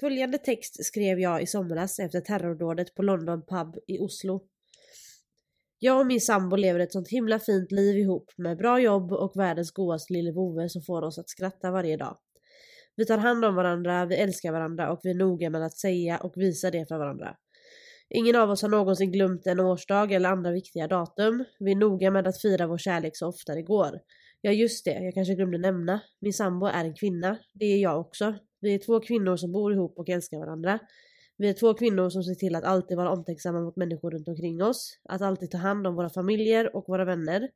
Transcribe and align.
Följande 0.00 0.38
text 0.38 0.84
skrev 0.84 1.18
jag 1.20 1.42
i 1.42 1.46
somras 1.46 1.98
efter 1.98 2.20
terrordådet 2.20 2.94
på 2.94 3.02
London 3.02 3.42
Pub 3.42 3.76
i 3.86 3.98
Oslo. 3.98 4.40
Jag 5.78 6.00
och 6.00 6.06
min 6.06 6.20
sambo 6.20 6.56
lever 6.56 6.80
ett 6.80 6.92
sånt 6.92 7.08
himla 7.08 7.38
fint 7.38 7.72
liv 7.72 7.98
ihop 7.98 8.30
med 8.36 8.58
bra 8.58 8.80
jobb 8.80 9.12
och 9.12 9.32
världens 9.34 9.70
godaste 9.70 10.12
lille 10.12 10.32
vovve 10.32 10.68
som 10.68 10.82
får 10.82 11.02
oss 11.02 11.18
att 11.18 11.28
skratta 11.28 11.70
varje 11.70 11.96
dag. 11.96 12.18
Vi 12.96 13.06
tar 13.06 13.18
hand 13.18 13.44
om 13.44 13.54
varandra, 13.54 14.06
vi 14.06 14.16
älskar 14.16 14.52
varandra 14.52 14.92
och 14.92 15.00
vi 15.02 15.10
är 15.10 15.14
noga 15.14 15.50
med 15.50 15.62
att 15.62 15.76
säga 15.76 16.18
och 16.18 16.32
visa 16.36 16.70
det 16.70 16.88
för 16.88 16.98
varandra. 16.98 17.36
Ingen 18.08 18.36
av 18.36 18.50
oss 18.50 18.62
har 18.62 18.68
någonsin 18.68 19.12
glömt 19.12 19.46
en 19.46 19.60
årsdag 19.60 20.12
eller 20.12 20.28
andra 20.28 20.50
viktiga 20.50 20.88
datum. 20.88 21.44
Vi 21.58 21.70
är 21.70 21.76
noga 21.76 22.10
med 22.10 22.28
att 22.28 22.42
fira 22.42 22.66
vår 22.66 22.78
kärlek 22.78 23.16
så 23.16 23.26
ofta 23.26 23.54
det 23.54 23.62
går. 23.62 24.00
Ja 24.40 24.52
just 24.52 24.84
det, 24.84 25.04
jag 25.04 25.14
kanske 25.14 25.34
glömde 25.34 25.58
nämna. 25.58 26.00
Min 26.20 26.32
sambo 26.32 26.66
är 26.66 26.84
en 26.84 26.94
kvinna. 26.94 27.38
Det 27.54 27.64
är 27.64 27.78
jag 27.78 28.00
också. 28.00 28.34
Vi 28.60 28.74
är 28.74 28.78
två 28.78 29.00
kvinnor 29.00 29.36
som 29.36 29.52
bor 29.52 29.72
ihop 29.72 29.98
och 29.98 30.08
älskar 30.08 30.38
varandra. 30.38 30.78
Vi 31.36 31.48
är 31.48 31.52
två 31.52 31.74
kvinnor 31.74 32.10
som 32.10 32.22
ser 32.22 32.34
till 32.34 32.54
att 32.54 32.64
alltid 32.64 32.96
vara 32.96 33.10
omtänksamma 33.10 33.60
mot 33.60 33.76
människor 33.76 34.10
runt 34.10 34.28
omkring 34.28 34.62
oss. 34.62 34.98
Att 35.04 35.22
alltid 35.22 35.50
ta 35.50 35.58
hand 35.58 35.86
om 35.86 35.94
våra 35.94 36.10
familjer 36.10 36.76
och 36.76 36.84
våra 36.88 37.04
vänner. 37.04 37.48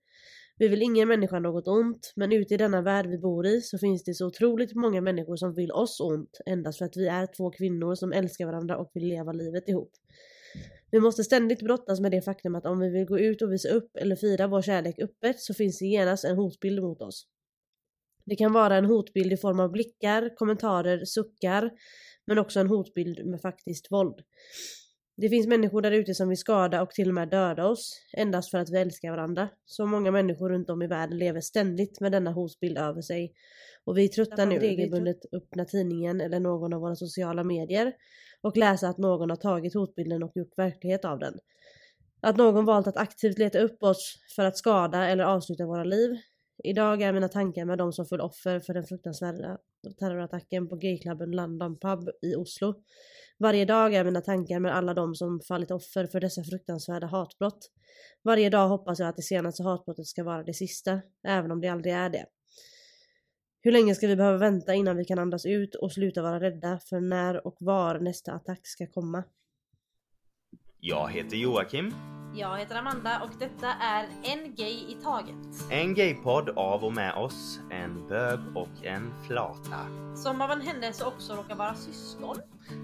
Vi 0.58 0.68
vill 0.68 0.82
ingen 0.82 1.08
människa 1.08 1.38
något 1.38 1.68
ont, 1.68 2.12
men 2.16 2.32
ute 2.32 2.54
i 2.54 2.56
denna 2.56 2.82
värld 2.82 3.06
vi 3.06 3.18
bor 3.18 3.46
i 3.46 3.60
så 3.60 3.78
finns 3.78 4.04
det 4.04 4.14
så 4.14 4.26
otroligt 4.26 4.74
många 4.74 5.00
människor 5.00 5.36
som 5.36 5.54
vill 5.54 5.72
oss 5.72 6.00
ont 6.00 6.40
endast 6.46 6.78
för 6.78 6.84
att 6.84 6.96
vi 6.96 7.06
är 7.06 7.26
två 7.26 7.50
kvinnor 7.50 7.94
som 7.94 8.12
älskar 8.12 8.46
varandra 8.46 8.76
och 8.76 8.90
vill 8.94 9.08
leva 9.08 9.32
livet 9.32 9.68
ihop. 9.68 9.90
Vi 10.90 11.00
måste 11.00 11.24
ständigt 11.24 11.62
brottas 11.62 12.00
med 12.00 12.10
det 12.10 12.22
faktum 12.22 12.54
att 12.54 12.66
om 12.66 12.80
vi 12.80 12.88
vill 12.88 13.04
gå 13.04 13.18
ut 13.18 13.42
och 13.42 13.52
visa 13.52 13.68
upp 13.68 13.96
eller 13.96 14.16
fira 14.16 14.46
vår 14.46 14.62
kärlek 14.62 14.98
öppet 14.98 15.40
så 15.40 15.54
finns 15.54 15.78
det 15.78 15.86
genast 15.86 16.24
en 16.24 16.36
hotbild 16.36 16.82
mot 16.82 17.02
oss. 17.02 17.26
Det 18.26 18.36
kan 18.36 18.52
vara 18.52 18.76
en 18.76 18.84
hotbild 18.84 19.32
i 19.32 19.36
form 19.36 19.60
av 19.60 19.70
blickar, 19.70 20.36
kommentarer, 20.36 21.04
suckar, 21.04 21.70
men 22.26 22.38
också 22.38 22.60
en 22.60 22.68
hotbild 22.68 23.26
med 23.26 23.40
faktiskt 23.40 23.92
våld. 23.92 24.20
Det 25.16 25.28
finns 25.28 25.46
människor 25.46 25.82
där 25.82 25.92
ute 25.92 26.14
som 26.14 26.28
vill 26.28 26.38
skada 26.38 26.82
och 26.82 26.90
till 26.90 27.08
och 27.08 27.14
med 27.14 27.28
döda 27.28 27.66
oss, 27.66 28.00
endast 28.16 28.50
för 28.50 28.58
att 28.58 28.70
vi 28.70 28.78
älskar 28.78 29.10
varandra. 29.10 29.48
Så 29.64 29.86
många 29.86 30.10
människor 30.10 30.48
runt 30.48 30.70
om 30.70 30.82
i 30.82 30.86
världen 30.86 31.18
lever 31.18 31.40
ständigt 31.40 32.00
med 32.00 32.12
denna 32.12 32.32
hotbild 32.32 32.78
över 32.78 33.00
sig. 33.02 33.32
Och 33.84 33.98
vi 33.98 34.04
är 34.04 34.08
trötta 34.08 34.44
nu 34.44 34.58
regelbundet 34.58 35.18
öppna 35.32 35.64
tidningen 35.64 36.20
eller 36.20 36.40
någon 36.40 36.72
av 36.72 36.80
våra 36.80 36.96
sociala 36.96 37.44
medier 37.44 37.92
och 38.42 38.56
läsa 38.56 38.88
att 38.88 38.98
någon 38.98 39.30
har 39.30 39.36
tagit 39.36 39.74
hotbilden 39.74 40.22
och 40.22 40.32
gjort 40.34 40.58
verklighet 40.58 41.04
av 41.04 41.18
den. 41.18 41.34
Att 42.20 42.36
någon 42.36 42.64
valt 42.64 42.86
att 42.86 42.96
aktivt 42.96 43.38
leta 43.38 43.58
upp 43.58 43.82
oss 43.82 44.14
för 44.36 44.44
att 44.44 44.58
skada 44.58 45.08
eller 45.08 45.24
avsluta 45.24 45.66
våra 45.66 45.84
liv. 45.84 46.10
Idag 46.64 47.02
är 47.02 47.12
mina 47.12 47.28
tankar 47.28 47.64
med 47.64 47.78
de 47.78 47.92
som 47.92 48.06
föll 48.06 48.20
offer 48.20 48.60
för 48.60 48.74
den 48.74 48.84
fruktansvärda 48.84 49.58
terrorattacken 49.98 50.68
på 50.68 50.76
gayklubben 50.76 51.30
London 51.30 51.78
Pub 51.78 52.08
i 52.22 52.34
Oslo. 52.34 52.74
Varje 53.38 53.64
dag 53.64 53.94
är 53.94 54.04
mina 54.04 54.20
tankar 54.20 54.60
med 54.60 54.76
alla 54.76 54.94
de 54.94 55.14
som 55.14 55.40
fallit 55.48 55.70
offer 55.70 56.06
för 56.06 56.20
dessa 56.20 56.44
fruktansvärda 56.44 57.06
hatbrott. 57.06 57.70
Varje 58.24 58.50
dag 58.50 58.68
hoppas 58.68 58.98
jag 58.98 59.08
att 59.08 59.16
det 59.16 59.22
senaste 59.22 59.62
hatbrottet 59.62 60.06
ska 60.06 60.24
vara 60.24 60.42
det 60.42 60.54
sista, 60.54 61.00
även 61.26 61.50
om 61.50 61.60
det 61.60 61.68
aldrig 61.68 61.94
är 61.94 62.10
det. 62.10 62.26
Hur 63.60 63.72
länge 63.72 63.94
ska 63.94 64.06
vi 64.06 64.16
behöva 64.16 64.38
vänta 64.38 64.74
innan 64.74 64.96
vi 64.96 65.04
kan 65.04 65.18
andas 65.18 65.46
ut 65.46 65.74
och 65.74 65.92
sluta 65.92 66.22
vara 66.22 66.40
rädda 66.40 66.80
för 66.88 67.00
när 67.00 67.46
och 67.46 67.56
var 67.60 68.00
nästa 68.00 68.32
attack 68.32 68.60
ska 68.62 68.86
komma? 68.86 69.24
Jag 70.80 71.10
heter 71.10 71.36
Joakim. 71.36 71.94
Jag 72.36 72.58
heter 72.58 72.76
Amanda 72.76 73.20
och 73.22 73.30
detta 73.38 73.72
är 73.72 74.08
En 74.22 74.54
Gay 74.54 74.72
i 74.72 74.96
Taget. 75.02 75.70
En 75.70 75.94
gaypodd 75.94 76.48
av 76.48 76.84
och 76.84 76.92
med 76.92 77.14
oss, 77.14 77.60
en 77.70 78.08
bög 78.08 78.38
och 78.54 78.84
en 78.84 79.14
flata. 79.26 79.86
Som 80.16 80.40
av 80.40 80.50
en 80.50 80.60
händelse 80.60 81.04
också 81.04 81.34
råkar 81.34 81.54
vara 81.54 81.74
syskon. 81.74 82.36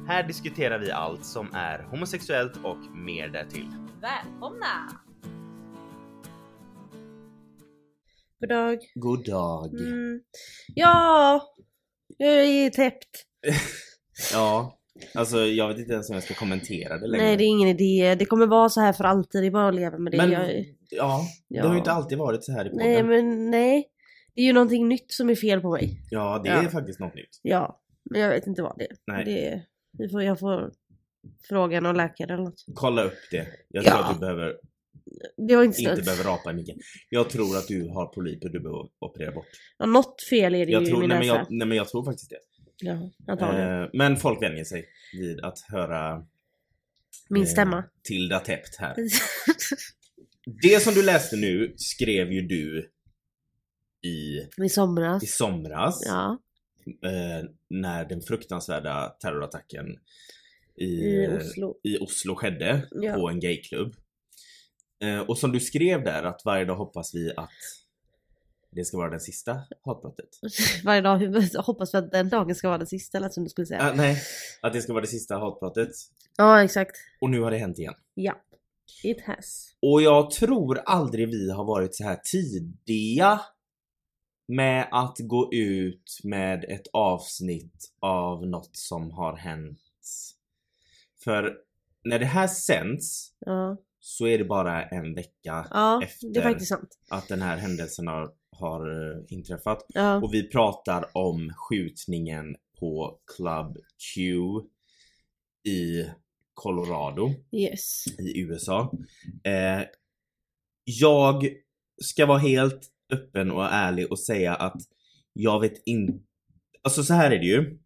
Här 0.07 0.23
diskuterar 0.23 0.79
vi 0.79 0.91
allt 0.91 1.25
som 1.25 1.55
är 1.55 1.83
homosexuellt 1.83 2.57
och 2.65 2.79
mer 2.95 3.29
därtill. 3.29 3.69
Välkomna! 4.01 4.91
God 8.41 8.49
dag. 8.49 8.79
God 8.95 9.25
dag. 9.25 9.81
Mm. 9.81 10.21
Ja, 10.75 11.43
jag 12.19 12.45
är 12.45 12.71
täppt. 12.71 13.27
Ja, 14.33 14.80
alltså 15.15 15.39
jag 15.39 15.69
vet 15.69 15.79
inte 15.79 15.93
ens 15.93 16.11
om 16.11 16.15
jag 16.15 16.23
ska 16.23 16.35
kommentera 16.35 16.99
det 16.99 17.07
längre. 17.07 17.25
Nej, 17.25 17.37
det 17.37 17.45
är 17.45 17.49
ingen 17.49 17.69
idé. 17.69 18.15
Det 18.15 18.25
kommer 18.25 18.47
vara 18.47 18.69
så 18.69 18.81
här 18.81 18.93
för 18.93 19.05
alltid. 19.05 19.43
Det 19.43 19.47
är 19.47 19.51
bara 19.51 19.69
att 19.69 19.75
leva 19.75 19.99
med 19.99 20.13
det. 20.13 20.17
Men 20.19 20.31
Jag, 20.33 20.65
ja, 20.91 21.21
det 21.49 21.57
Ja. 21.57 21.65
har 21.67 21.73
ju 21.73 21.79
inte 21.79 21.93
alltid 21.93 22.19
varit 22.19 22.45
så 22.45 22.53
här 22.53 22.67
i 22.67 22.71
podden. 22.71 22.87
nej, 22.87 23.03
men 23.03 23.51
nej. 23.51 23.89
Det 24.35 24.41
är 24.41 24.45
ju 24.47 24.53
någonting 24.53 24.89
nytt 24.89 25.13
som 25.13 25.31
är 25.31 25.35
fel 25.35 25.61
på 25.61 25.71
mig. 25.71 26.01
Ja, 26.11 26.41
det 26.45 26.49
Ja. 26.51 26.63
är 26.63 26.69
faktiskt 26.69 27.01
något 27.01 27.15
nytt. 27.15 27.41
Ja, 27.43 27.81
men 28.11 28.21
jag 28.21 28.29
vet 28.31 28.47
inte 28.47 28.63
vad 28.63 28.79
det 28.79 28.85
är. 28.85 28.97
Nej. 29.07 29.25
Det 29.25 29.63
vi 29.99 30.09
får, 30.09 30.23
jag 30.23 30.39
får 30.39 30.71
fråga 31.49 31.81
någon 31.81 31.97
läkare 31.97 32.35
eller 32.35 32.45
något. 32.45 32.65
Kolla 32.75 33.05
upp 33.05 33.19
det. 33.31 33.47
Jag 33.69 33.85
Ja. 33.85 33.91
tror 33.91 34.01
att 34.05 34.15
du 34.15 34.21
behöver, 34.21 34.55
Det 35.49 35.55
har 35.55 35.65
inte 35.65 35.81
inte 35.83 36.03
behöver 36.03 36.25
rapa 36.25 36.51
i 36.51 36.55
micken. 36.55 36.79
Jag 37.09 37.31
tror 37.31 37.57
att 37.57 37.69
du 37.69 37.89
har 37.89 38.07
polyper 38.07 38.49
du 38.49 38.61
behöver 38.61 38.89
operera 39.01 39.33
bort. 39.33 39.47
Ja, 39.79 39.87
något 39.87 40.23
fel 40.31 40.55
är 40.55 40.67
det 40.67 40.73
Jag 40.73 40.83
ju 40.83 40.87
tror, 40.89 40.99
i 40.99 41.01
min 41.01 41.09
nej, 41.09 41.19
men 41.19 41.27
näsa. 41.29 41.39
jag, 41.39 41.47
nej 41.59 41.69
men 41.69 41.77
jag 41.77 41.89
tror 41.89 42.05
faktiskt 42.05 42.31
det. 42.31 42.37
Ja, 42.83 43.11
antagligen. 43.27 43.83
Eh, 43.83 43.89
men 43.93 44.17
folk 44.17 44.43
vänjer 44.43 44.65
sig 44.65 44.85
vid 45.13 45.41
att 45.41 45.59
höra 45.69 46.27
min 47.29 47.43
eh, 47.43 47.49
stämma. 47.49 47.85
Tilda 48.03 48.41
täppt 48.41 48.77
här. 48.79 48.95
Det 50.63 50.83
som 50.83 50.95
du 50.95 51.03
läste 51.03 51.37
nu 51.37 51.75
skrev 51.77 52.33
ju 52.33 52.43
du 52.43 52.91
i, 54.03 54.39
I 54.65 54.69
somras. 54.69 55.23
i 55.23 55.27
somras. 55.27 56.03
Ja, 56.07 56.39
Eh, 57.05 57.45
när 57.69 58.05
den 58.05 58.21
fruktansvärda 58.23 59.09
terrorattacken 59.09 59.87
i, 60.77 60.85
i 60.85 61.25
eh, 61.25 61.37
Oslo. 61.37 61.75
i 61.83 61.99
Oslo 61.99 62.35
skedde 62.35 62.89
Ja. 62.91 63.15
på 63.15 63.29
en 63.29 63.41
gayklubb. 63.41 63.95
Eh, 65.03 65.19
och 65.21 65.39
som 65.39 65.53
du 65.53 65.61
skrev 65.61 66.05
där 66.05 66.23
att 66.23 66.43
varje 66.45 66.65
dag 66.65 66.77
hoppas 66.77 67.15
vi 67.15 67.33
att 67.37 67.51
det 68.71 68.85
ska 68.85 68.97
vara 68.97 69.11
det 69.11 69.21
sista 69.21 69.61
hatbrottet. 69.85 70.29
Varje 70.85 71.01
dag 71.01 71.19
hoppas 71.59 71.95
vi 71.95 71.99
att 71.99 72.11
den 72.11 72.29
dagen 72.29 72.55
ska 72.55 72.69
vara 72.69 72.79
den 72.79 72.87
sista 72.87 73.19
eller 73.19 73.29
som 73.29 73.45
du 73.45 73.51
skulle 73.51 73.67
säga. 73.67 73.83
Ah, 73.83 73.95
nej, 73.95 74.23
att 74.63 74.73
det 74.73 74.83
ska 74.83 74.93
vara 74.93 75.03
det 75.03 75.09
sista 75.09 75.39
hatbrottet. 75.39 75.91
Ja, 76.37 76.65
exakt. 76.65 76.97
Och 77.21 77.31
nu 77.31 77.41
har 77.41 77.51
det 77.51 77.59
hänt 77.59 77.79
igen. 77.79 77.95
Ja. 78.15 78.41
It 79.03 79.21
has. 79.21 79.75
Och 79.83 80.03
jag 80.03 80.31
tror 80.31 80.79
aldrig 80.79 81.29
vi 81.29 81.51
har 81.51 81.65
varit 81.65 81.95
så 81.95 82.05
här 82.05 82.17
tidiga 82.25 83.41
med 84.49 84.89
att 84.93 85.17
gå 85.19 85.53
ut 85.53 86.21
med 86.25 86.65
ett 86.69 86.87
avsnitt 86.93 87.93
av 88.01 88.47
något 88.47 88.77
som 88.77 89.11
har 89.11 89.37
hänt. 89.37 89.79
För 91.25 91.57
när 92.05 92.19
det 92.19 92.27
här 92.27 92.47
sänds 92.47 93.33
Ja, 93.39 93.77
så 94.01 94.27
är 94.27 94.39
det 94.39 94.45
bara 94.45 94.85
en 94.85 95.15
vecka 95.15 95.67
ja 95.71 96.03
Efter- 96.03 96.87
att 97.11 97.29
den 97.29 97.43
här 97.43 97.57
händelsen 97.57 98.07
har, 98.07 98.33
har 98.61 99.11
eh, 99.11 99.19
inträffat. 99.29 99.87
Ja, 99.89 100.17
Och 100.17 100.35
vi 100.35 100.49
pratar 100.49 101.05
om 101.13 101.53
skjutningen 101.57 102.57
på 102.79 103.19
Club 103.37 103.79
Q 104.15 104.37
i 105.69 106.05
Colorado 106.55 107.35
yes. 107.53 108.07
i 108.19 108.41
USA. 108.41 108.93
Eh, 109.45 109.83
jag 110.85 111.49
ska 112.03 112.27
vara 112.27 112.39
helt 112.39 112.91
öppen 113.13 113.51
och 113.51 113.65
ärlig 113.65 114.13
och 114.13 114.19
säga 114.19 114.55
att 114.55 114.83
jag 115.33 115.61
vet 115.61 115.83
inte... 115.85 116.19
Alltså 116.83 117.03
så 117.03 117.15
här 117.15 117.31
är 117.31 117.39
det 117.39 117.47
ju. 117.47 117.79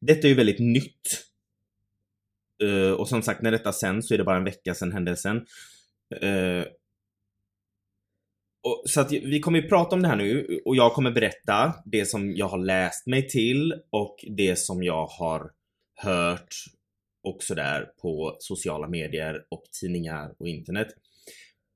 Detta 0.00 0.26
är 0.26 0.28
ju 0.28 0.34
väldigt 0.34 0.58
nytt. 0.58 1.24
Eh, 2.62 2.90
och 2.90 3.08
som 3.08 3.22
sagt 3.22 3.42
när 3.42 3.50
detta 3.50 3.72
sänds 3.72 4.08
så 4.08 4.14
är 4.14 4.18
det 4.18 4.24
bara 4.24 4.36
en 4.36 4.44
vecka 4.44 4.74
sedan 4.74 4.92
händelsen. 4.92 5.46
Eh, 6.20 6.64
och, 8.66 8.82
så 8.90 9.00
att 9.00 9.12
vi 9.12 9.40
kommer 9.40 9.60
ju 9.62 9.68
prata 9.68 9.96
om 9.96 10.02
det 10.02 10.08
här 10.08 10.16
nu 10.16 10.60
och 10.64 10.76
jag 10.76 10.92
kommer 10.92 11.10
berätta 11.10 11.74
det 11.84 12.06
som 12.06 12.36
jag 12.36 12.48
har 12.48 12.58
läst 12.58 13.06
mig 13.06 13.28
till 13.28 13.74
och 13.90 14.24
det 14.36 14.58
som 14.58 14.82
jag 14.82 15.06
har 15.06 15.50
hört 16.02 16.54
och 17.24 17.42
sådär 17.42 17.86
på 18.02 18.36
sociala 18.38 18.88
medier 18.88 19.44
och 19.48 19.62
tidningar 19.80 20.34
och 20.38 20.48
internet. 20.48 20.88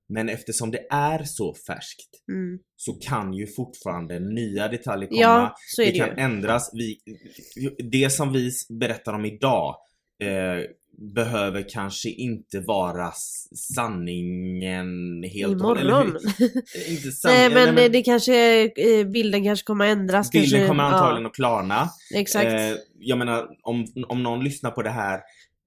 Men 0.08 0.28
eftersom 0.28 0.70
det 0.70 0.86
är 0.90 1.24
så 1.24 1.54
färskt 1.54 2.10
Mm. 2.28 2.58
så 2.76 2.92
kan 2.92 3.32
ju 3.34 3.46
fortfarande 3.46 4.18
nya 4.18 4.68
detaljer 4.68 5.08
komma. 5.08 5.20
Ja, 5.20 5.54
så 5.76 5.82
är 5.82 5.86
det 5.86 5.92
det 5.92 5.98
kan 5.98 6.08
ju. 6.08 6.22
ändras. 6.22 6.70
Vi, 6.74 6.98
det 7.78 8.10
som 8.10 8.32
vi 8.32 8.50
berättar 8.68 9.12
om 9.12 9.24
idag 9.24 9.76
eh, 10.22 10.64
behöver 11.14 11.64
kanske 11.68 12.08
inte 12.10 12.60
vara 12.60 13.12
sanningen 13.74 15.22
helt 15.32 15.52
Imorgon. 15.52 16.16
hur? 16.38 16.90
Inte 16.90 17.12
sanningen, 17.12 17.52
Nej 17.52 17.72
men, 17.72 17.92
det 17.92 18.02
kanske, 18.02 18.62
eh, 18.76 19.06
bilden 19.06 19.44
kanske 19.44 19.64
kommer 19.66 19.86
ändras. 19.86 20.30
bilden 20.30 20.50
kanske, 20.50 20.68
kommer 20.68 20.84
antagligen 20.84 21.22
Ja, 21.22 21.28
att 21.28 21.34
klarna. 21.34 21.88
exakt. 22.14 22.46
Eh, 22.46 22.76
jag 22.98 23.18
menar 23.18 23.46
om, 23.62 23.86
om 24.08 24.22
någon 24.22 24.44
lyssnar 24.44 24.70
på 24.70 24.82
det 24.82 24.90
här 24.90 25.20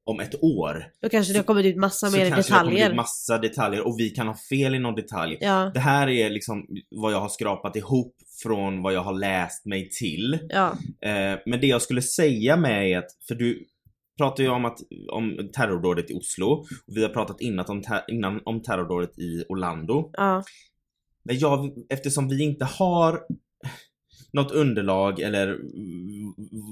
om 0.05 0.19
ett 0.19 0.43
år 0.43 0.85
Då 1.01 1.09
kanske 1.09 1.33
det 1.33 1.39
har 1.39 1.43
kommit 1.43 1.65
ut 1.65 1.75
massa 1.77 2.07
så 2.07 2.17
mer 2.17 2.29
kanske 2.29 2.51
det 2.53 2.55
har 2.57 2.63
kommit 2.63 2.73
detaljer. 2.75 2.89
ut 2.89 2.95
massa 2.95 3.37
detaljer 3.37 3.87
och 3.87 3.95
vi 3.99 4.09
kan 4.09 4.27
ha 4.27 4.35
fel 4.49 4.75
i 4.75 4.79
någon 4.79 4.95
detalj. 4.95 5.37
Ja, 5.41 5.71
Det 5.73 5.79
här 5.79 6.09
är 6.09 6.29
liksom 6.29 6.67
vad 6.95 7.13
jag 7.13 7.19
har 7.19 7.29
skrapat 7.29 7.75
ihop 7.75 8.15
från 8.43 8.81
vad 8.81 8.93
jag 8.93 9.01
har 9.01 9.13
läst 9.13 9.65
mig 9.65 9.89
till. 9.89 10.39
ja. 10.49 10.71
Eh, 11.05 11.39
men 11.45 11.61
det 11.61 11.67
jag 11.67 11.81
skulle 11.81 12.01
säga 12.01 12.57
med 12.57 12.91
är 12.91 12.97
att, 12.97 13.07
för 13.27 13.35
du, 13.35 13.65
pratar 14.17 14.43
ju 14.43 14.49
om, 14.49 14.65
att, 14.65 14.79
om 15.11 15.49
terrordådet 15.55 16.11
i 16.11 16.13
Oslo. 16.13 16.47
Och 16.47 16.67
vi 16.95 17.01
har 17.01 17.09
pratat 17.09 17.41
innan 17.41 17.65
om, 17.67 17.81
ter- 17.81 18.03
innan 18.07 18.41
om 18.45 18.61
terrordådet 18.61 19.19
i 19.19 19.43
Orlando. 19.49 20.09
Ja. 20.13 20.43
Men 21.23 21.39
jag, 21.39 21.73
eftersom 21.89 22.29
vi 22.29 22.43
inte 22.43 22.65
har 22.65 23.19
något 24.33 24.51
underlag 24.51 25.19
eller 25.19 25.59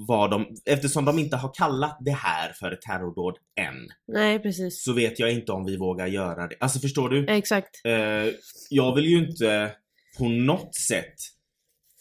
vad 0.07 0.31
de, 0.31 0.45
eftersom 0.65 1.05
de 1.05 1.19
inte 1.19 1.37
har 1.37 1.53
kallat 1.53 1.97
det 2.01 2.11
här 2.11 2.53
för 2.53 2.71
ett 2.71 2.81
terrordåd 2.81 3.37
än. 3.59 3.87
Nej 4.07 4.39
precis. 4.39 4.83
Så 4.83 4.93
vet 4.93 5.19
jag 5.19 5.31
inte 5.31 5.51
om 5.51 5.65
vi 5.65 5.77
vågar 5.77 6.07
göra 6.07 6.47
det. 6.47 6.55
Alltså 6.59 6.79
förstår 6.79 7.09
du? 7.09 7.25
Exakt. 7.27 7.81
Eh, 7.85 8.33
jag 8.69 8.95
vill 8.95 9.05
ju 9.05 9.29
inte 9.29 9.71
på 10.17 10.29
något 10.29 10.75
sätt 10.75 11.15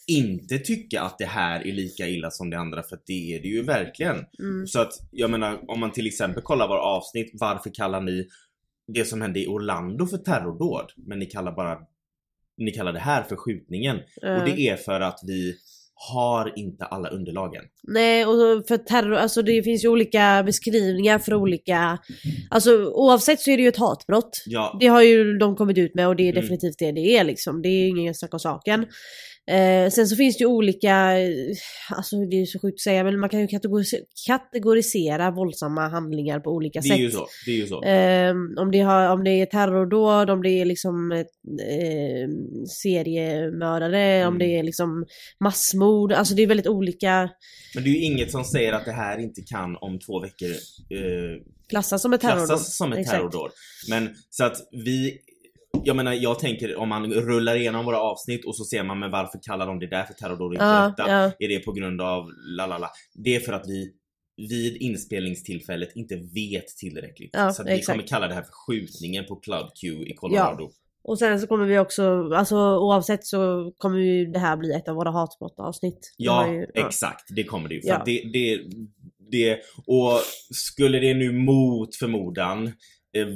inte 0.07 0.57
tycka 0.57 1.01
att 1.01 1.17
det 1.17 1.25
här 1.25 1.67
är 1.67 1.71
lika 1.73 2.07
illa 2.07 2.31
som 2.31 2.49
det 2.49 2.57
andra 2.59 2.83
för 2.83 2.99
det 3.05 3.35
är 3.35 3.41
det 3.41 3.47
ju 3.47 3.63
verkligen. 3.63 4.15
Mm. 4.39 4.67
Så 4.67 4.81
att 4.81 4.93
jag 5.11 5.29
menar 5.29 5.59
om 5.67 5.79
man 5.79 5.91
till 5.91 6.07
exempel 6.07 6.43
kollar 6.43 6.67
våra 6.67 6.81
avsnitt, 6.81 7.31
varför 7.33 7.69
kallar 7.73 8.01
ni 8.01 8.27
det 8.93 9.05
som 9.05 9.21
hände 9.21 9.39
i 9.39 9.47
Orlando 9.47 10.07
för 10.07 10.17
terrordåd? 10.17 10.91
Men 10.95 11.19
ni 11.19 11.25
kallar 11.25 11.51
bara 11.51 11.77
ni 12.57 12.71
kallar 12.71 12.93
det 12.93 12.99
här 12.99 13.23
för 13.23 13.35
skjutningen. 13.35 13.97
Ja. 14.21 14.39
Och 14.39 14.49
det 14.49 14.61
är 14.61 14.75
för 14.75 15.01
att 15.01 15.19
vi 15.27 15.55
har 16.09 16.53
inte 16.55 16.85
alla 16.85 17.09
underlagen. 17.09 17.63
Nej 17.83 18.25
och 18.25 18.67
för 18.67 18.77
terror, 18.77 19.13
alltså 19.13 19.41
det 19.41 19.63
finns 19.63 19.83
ju 19.83 19.87
olika 19.89 20.43
beskrivningar 20.45 21.19
för 21.19 21.33
olika, 21.33 21.97
alltså 22.49 22.85
oavsett 22.85 23.39
så 23.39 23.51
är 23.51 23.57
det 23.57 23.63
ju 23.63 23.69
ett 23.69 23.77
hatbrott. 23.77 24.43
Ja, 24.45 24.77
Det 24.79 24.87
har 24.87 25.01
ju 25.01 25.37
de 25.37 25.55
kommit 25.55 25.77
ut 25.77 25.95
med 25.95 26.07
och 26.07 26.15
det 26.15 26.23
är 26.23 26.31
Mm. 26.31 26.41
definitivt 26.41 26.79
det 26.79 26.91
det 26.91 27.17
är 27.17 27.23
liksom. 27.23 27.61
Det 27.61 27.67
är 27.69 27.81
ju 27.81 27.87
ingen 27.87 28.15
snack 28.15 28.33
om 28.33 28.39
saken. 28.39 28.85
Eh, 29.49 29.89
sen 29.89 30.07
så 30.07 30.15
finns 30.15 30.37
det 30.37 30.41
ju 30.41 30.47
olika, 30.47 31.19
eh, 31.19 31.29
alltså 31.89 32.15
det 32.15 32.35
är 32.35 32.39
ju 32.39 32.45
så 32.45 32.59
sjukt 32.59 32.75
att 32.75 32.79
säga 32.79 33.03
men 33.03 33.19
man 33.19 33.29
kan 33.29 33.39
ju 33.39 33.47
kategorisera, 33.47 34.01
kategorisera 34.27 35.31
våldsamma 35.31 35.87
handlingar 35.89 36.39
på 36.39 36.49
olika 36.51 36.79
det 36.79 36.87
sätt. 36.87 36.97
är 36.97 37.01
ju 37.01 37.11
så. 37.11 37.27
Det 37.45 37.51
är 37.51 37.55
ju 37.55 37.67
så. 37.67 37.83
Eh, 37.83 38.31
om, 38.61 38.71
det 38.71 38.79
har, 38.79 39.09
om 39.13 39.23
det 39.23 39.29
är 39.31 39.45
terrordåd, 39.45 40.29
om 40.29 40.41
det 40.43 40.49
är 40.49 40.65
liksom 40.65 41.11
eh, 41.11 41.25
seriemördare, 42.81 44.27
om 44.27 44.35
Mm. 44.35 44.39
det 44.39 44.59
är 44.59 44.63
liksom 44.63 45.05
massmord. 45.39 46.11
Alltså 46.11 46.35
det 46.35 46.41
är 46.43 46.47
väldigt 46.47 46.67
olika 46.67 47.29
Men 47.75 47.83
det 47.83 47.89
är 47.89 47.93
ju 47.93 48.01
inget 48.01 48.31
som 48.31 48.43
säger 48.43 48.73
att 48.73 48.85
det 48.85 48.91
här 48.91 49.17
inte 49.17 49.41
kan 49.41 49.77
om 49.81 49.99
två 49.99 50.19
veckor 50.19 50.49
eh, 50.49 51.41
klassas 51.69 52.01
som 52.01 52.13
ett 52.13 52.21
terrordåd. 52.21 52.47
klassas 52.47 52.77
som 52.77 52.93
ett 52.93 53.07
terrordåd. 53.07 53.51
Men 53.89 54.09
så 54.29 54.43
att 54.43 54.57
vi 54.85 55.17
jag 55.83 55.95
menar 55.95 56.13
jag 56.13 56.39
tänker 56.39 56.75
om 56.75 56.89
man 56.89 57.13
rullar 57.13 57.55
igenom 57.55 57.85
våra 57.85 57.99
avsnitt 57.99 58.45
och 58.45 58.55
så 58.55 58.63
ser 58.63 58.83
man 58.83 58.99
men 58.99 59.11
varför 59.11 59.39
kallar 59.47 59.67
de 59.67 59.79
det 59.79 59.87
där 59.87 60.03
för 60.03 60.13
terrordåd 60.13 60.47
och 60.47 60.53
inte 60.53 60.65
Ja, 60.65 60.93
detta? 60.97 61.11
ja. 61.11 61.31
Är 61.39 61.47
det 61.49 61.59
på 61.59 61.71
grund 61.71 62.01
av 62.01 62.29
la 62.57 62.67
la 62.67 62.77
la? 62.77 62.89
Det 63.13 63.35
är 63.35 63.39
för 63.39 63.53
att 63.53 63.67
vi 63.67 63.91
vid 64.49 64.77
inspelningstillfället 64.81 65.89
inte 65.95 66.15
vet 66.15 66.67
tillräckligt. 66.67 67.29
Ja, 67.33 67.51
så 67.51 67.63
vi 67.63 67.71
exakt. 67.71 67.95
kommer 67.97 68.07
kalla 68.07 68.27
det 68.27 68.33
här 68.33 68.41
för 68.43 68.51
skjutningen 68.51 69.25
på 69.25 69.35
Club 69.35 69.65
Q 69.81 69.87
i 70.07 70.13
Colorado. 70.15 70.69
Och 71.03 71.19
sen 71.19 71.39
så 71.39 71.47
kommer 71.47 71.65
vi 71.65 71.79
också, 71.79 72.29
alltså 72.33 72.55
oavsett 72.77 73.25
så 73.25 73.71
kommer 73.77 73.99
ju 73.99 74.25
det 74.25 74.39
här 74.39 74.57
bli 74.57 74.71
ett 74.73 74.87
av 74.87 74.95
våra 74.95 75.11
hatbrott-avsnitt. 75.11 76.13
Ja, 76.17 76.53
ju- 76.53 76.67
exakt. 76.73 77.23
Det 77.35 77.43
kommer 77.43 77.69
det 77.69 77.75
ju. 77.75 77.81
För 77.81 77.89
Ja. 77.89 78.03
det, 78.05 78.21
det, 78.33 78.61
det, 79.31 79.59
och 79.87 80.19
skulle 80.53 80.99
det 80.99 81.13
nu 81.13 81.31
mot 81.31 81.95
förmodan 81.95 82.71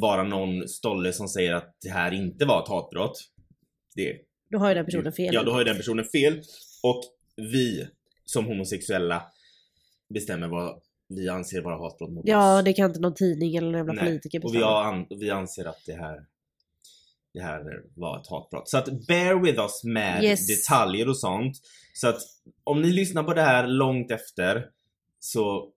vara 0.02 0.24
någon 0.24 0.68
stolle 0.68 1.14
som 1.14 1.28
säger 1.28 1.54
att 1.54 1.76
det 1.82 1.90
här 1.90 2.12
inte 2.12 2.46
var 2.46 2.64
ett 2.64 2.70
hatbrott. 2.70 3.22
Det, 3.96 4.18
Då 4.52 4.58
har 4.58 4.70
ju 4.70 4.76
den 4.76 4.86
personen 4.86 5.14
fel. 5.14 5.34
Ja, 5.34 5.44
då 5.44 5.52
har 5.52 5.60
ju 5.60 5.66
den 5.66 5.78
personen 5.78 6.06
fel. 6.06 6.42
Och 6.84 7.02
vi 7.36 7.88
som 8.26 8.46
homosexuella 8.46 9.24
bestämmer 10.14 10.48
vad 10.48 10.82
vi 11.10 11.30
anser 11.30 11.62
vara 11.62 11.78
hatbrott 11.78 12.12
mot 12.12 12.24
Ja, 12.28 12.60
oss. 12.60 12.66
det 12.66 12.74
kan 12.74 12.86
inte 12.90 13.00
någon 13.00 13.14
tidning 13.16 13.56
eller 13.56 13.68
någon 13.68 13.78
jävla 13.78 13.94
Nej, 13.94 14.04
politiker 14.06 14.46
Och 14.46 14.54
vi, 14.54 14.58
bestämma. 14.58 14.84
an, 14.84 15.06
vi 15.10 15.30
anser 15.30 15.66
att 15.66 15.82
det 15.86 15.94
här 15.94 16.26
det 17.34 17.42
här 17.42 17.64
var 17.96 18.20
ett 18.22 18.28
hatbrott. 18.28 18.70
Så 18.70 18.78
att 18.78 19.08
bear 19.08 19.44
with 19.44 19.60
us 19.60 19.84
med 19.84 20.24
Yes. 20.24 20.48
detaljer 20.48 21.10
och 21.10 21.18
sånt. 21.18 21.56
Så 21.94 22.08
att 22.08 22.20
om 22.64 22.82
ni 22.82 22.92
lyssnar 22.92 23.24
på 23.24 23.34
det 23.34 23.42
här 23.42 23.68
långt 23.68 24.12
efter 24.12 24.70
så 25.20 25.72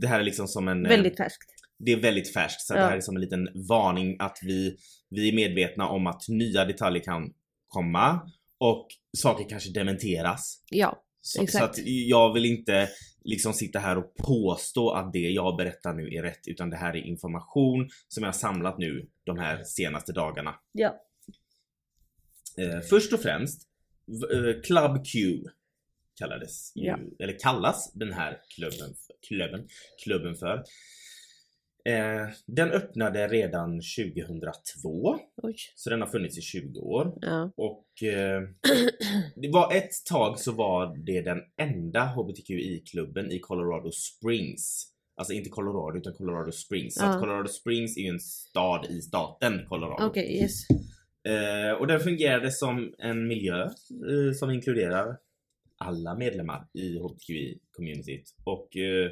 det 0.00 0.06
här 0.06 0.20
är 0.20 0.24
liksom 0.24 0.48
som 0.48 0.68
en... 0.68 0.86
eh, 0.86 0.90
Väldigt 0.90 1.16
färskt. 1.16 1.50
Det 1.78 1.92
är 1.92 2.00
väldigt 2.00 2.32
färskt 2.32 2.60
så 2.60 2.74
Ja. 2.74 2.78
det 2.78 2.86
här 2.88 2.96
är 2.96 3.00
som 3.00 3.16
en 3.16 3.22
liten 3.22 3.48
varning 3.68 4.16
att 4.18 4.38
vi, 4.42 4.76
vi 5.10 5.28
är 5.28 5.32
medvetna 5.34 5.88
om 5.88 6.06
att 6.06 6.28
nya 6.28 6.64
detaljer 6.64 7.02
kan 7.02 7.32
komma 7.68 8.30
och 8.58 8.88
saker 9.16 9.48
kanske 9.48 9.70
dementeras. 9.72 10.62
Ja, 10.70 11.02
Så, 11.20 11.38
så 11.38 11.44
Exakt. 11.44 11.64
att 11.64 11.78
jag 11.86 12.32
vill 12.34 12.44
inte 12.44 12.88
liksom 13.24 13.52
sitta 13.52 13.78
här 13.78 13.98
och 13.98 14.14
påstå 14.14 14.90
att 14.90 15.12
det 15.12 15.18
jag 15.18 15.56
berättar 15.56 15.94
nu 15.94 16.08
är 16.14 16.22
rätt 16.22 16.48
utan 16.48 16.70
det 16.70 16.76
här 16.76 16.96
är 16.96 17.00
information 17.06 17.88
som 18.08 18.22
jag 18.22 18.28
har 18.28 18.32
samlat 18.38 18.78
nu 18.78 19.08
de 19.24 19.38
här 19.38 19.64
senaste 19.64 20.12
dagarna. 20.12 20.54
ja. 20.72 21.02
Eh, 22.58 22.80
först 22.90 23.12
och 23.12 23.20
främst 23.20 23.62
eh, 24.32 24.62
Club 24.62 25.04
Q 25.06 25.18
kallades 26.18 26.72
ju, 26.76 26.84
Ja. 26.84 26.98
eller 27.18 27.38
kallas 27.38 27.92
den 27.92 28.12
här 28.12 28.38
klubben, 28.54 28.94
klubben, 29.28 29.68
klubben 30.04 30.34
för. 30.36 30.64
Eh, 31.86 32.28
den 32.46 32.70
öppnade 32.70 33.28
redan 33.28 33.80
2002 33.80 35.18
Oj. 35.42 35.54
så 35.74 35.90
den 35.90 36.00
har 36.00 36.08
funnits 36.08 36.38
i 36.38 36.40
20 36.40 36.80
år. 36.80 37.18
Ja. 37.20 37.50
Och 37.56 38.02
eh, 38.02 38.42
det 39.36 39.48
var 39.48 39.74
ett 39.74 39.90
tag 40.10 40.38
så 40.38 40.52
var 40.52 40.96
det 41.06 41.20
den 41.20 41.38
enda 41.56 42.04
HBTQI-klubben 42.04 43.30
i 43.32 43.38
Colorado 43.38 43.90
Springs. 43.92 44.92
Alltså 45.16 45.32
inte 45.34 45.50
Colorado 45.50 45.98
utan 45.98 46.14
Colorado 46.14 46.52
Springs. 46.52 46.94
Så 46.94 47.04
Ja. 47.04 47.08
att 47.08 47.20
Colorado 47.20 47.48
Springs 47.48 47.96
är 47.96 48.00
ju 48.00 48.08
en 48.08 48.20
stad 48.20 48.86
i 48.90 49.00
staten 49.00 49.66
Colorado. 49.68 50.06
Okej, 50.06 50.36
yes. 50.42 50.52
Eh, 51.28 51.72
och 51.80 51.86
den 51.86 52.00
fungerade 52.00 52.50
som 52.50 52.94
en 52.98 53.28
miljö 53.28 53.62
eh, 53.64 54.32
som 54.38 54.50
inkluderar 54.50 55.16
alla 55.78 56.14
medlemmar 56.14 56.66
i 56.74 56.98
HBTQI-communityt. 56.98 58.34
Och 58.44 58.76
eh, 58.76 59.10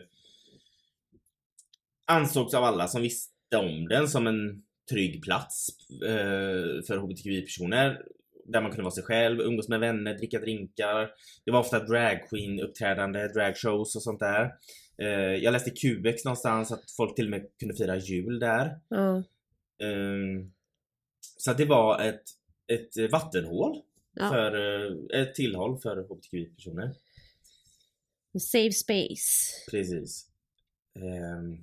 ansågs 2.07 2.55
av 2.55 2.65
alla 2.65 2.89
som 2.89 3.03
visste 3.03 3.57
om 3.57 3.89
den 3.89 4.09
som 4.09 4.27
en 4.27 4.63
trygg 4.91 5.23
plats 5.23 5.69
eh, 6.07 6.83
för 6.87 6.97
HBTQI-personer. 6.99 8.03
Där 8.47 8.61
man 8.61 8.71
kunde 8.71 8.83
vara 8.83 8.95
sig 8.95 9.05
själv, 9.05 9.41
umgås 9.41 9.69
med 9.69 9.81
vänner, 9.81 10.15
dricka 10.15 10.39
drinkar. 10.39 11.11
Det 11.45 11.51
var 11.51 11.61
ofta 11.61 11.79
dragqueen 11.85 12.61
uppträdande, 12.61 13.29
dragshows 13.29 13.97
och 13.97 14.03
sånt 14.03 14.21
där. 14.21 14.53
Eh, 14.99 15.09
jag 15.45 15.53
läste 15.53 15.71
QX 15.71 16.25
någonstans 16.25 16.73
att 16.73 16.91
folk 16.97 17.15
till 17.17 17.25
och 17.25 17.31
med 17.31 17.47
kunde 17.59 17.75
fira 17.75 17.97
jul 17.97 18.39
där. 18.39 18.81
Ja. 18.89 19.23
Ehm, 19.87 20.53
så 21.39 21.53
det 21.53 21.65
var 21.65 22.01
ett, 22.01 22.23
ett 22.73 23.13
vattenhål 23.13 23.83
Ja. 24.17 24.29
för 24.29 24.55
eh, 24.55 25.21
ett 25.21 25.35
tillhåll 25.35 25.79
för 25.79 25.97
HBTQI-personer. 25.97 26.95
Safe 28.41 28.73
space. 28.73 29.71
Precis. 29.71 30.27
Ehm, 30.97 31.59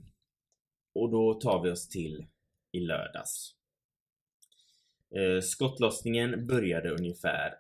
och 0.94 1.12
då 1.12 1.34
tar 1.34 1.64
vi 1.64 1.72
oss 1.72 1.90
till 1.90 2.26
i 2.72 2.80
lördags. 2.80 3.56
Uh, 5.18 5.42
skottlossningen 5.42 6.48
började 6.48 6.90
ungefär 6.90 7.54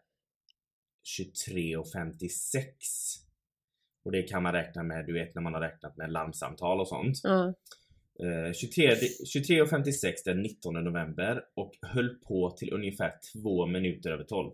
23.56 1.19 3.21
och 4.03 4.11
det 4.11 4.23
kan 4.23 4.43
man 4.43 4.53
räkna 4.53 4.83
med, 4.83 5.05
du 5.05 5.13
vet 5.13 5.35
när 5.35 5.41
man 5.41 5.53
har 5.53 5.61
räknat 5.61 5.97
med 5.97 6.11
larmsamtal 6.11 6.79
och 6.79 6.87
sånt. 6.87 7.19
Ja. 7.23 7.53
Eh, 8.19 8.53
23 8.53 8.95
23.56 8.95 10.13
den 10.25 10.41
19 10.41 10.73
november 10.73 11.43
och 11.53 11.77
höll 11.81 12.09
på 12.09 12.51
till 12.51 12.73
ungefär 12.73 13.13
två 13.33 13.65
minuter 13.65 14.11
över 14.11 14.23
12. 14.23 14.51